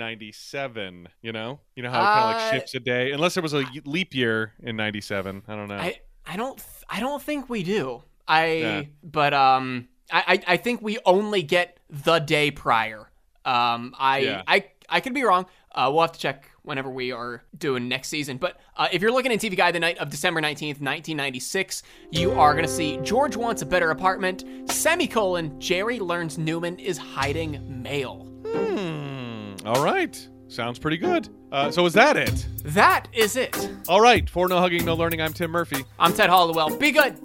[0.08, 1.60] 1997, you know?
[1.76, 3.64] You know how it kind of Uh, like shifts a day unless there was a
[3.84, 5.42] leap year in 97.
[5.48, 5.76] I don't know.
[5.76, 8.02] I I don't th- I don't think we do.
[8.26, 8.82] I Yeah.
[9.02, 13.08] but um I, I I think we only get the day prior.
[13.44, 14.42] Um I Yeah.
[14.46, 15.46] I I could be wrong.
[15.74, 18.36] Uh, we'll have to check whenever we are doing next season.
[18.36, 22.32] But uh, if you're looking at TV Guide the night of December 19th, 1996, you
[22.32, 27.82] are going to see George wants a better apartment, semicolon, Jerry learns Newman is hiding
[27.82, 28.26] mail.
[28.46, 29.54] Hmm.
[29.66, 30.28] All right.
[30.48, 31.28] Sounds pretty good.
[31.52, 32.46] Uh, so is that it?
[32.64, 33.70] That is it.
[33.88, 34.28] All right.
[34.28, 35.84] For No Hugging, No Learning, I'm Tim Murphy.
[35.98, 36.76] I'm Ted Hollowell.
[36.76, 37.18] Be good.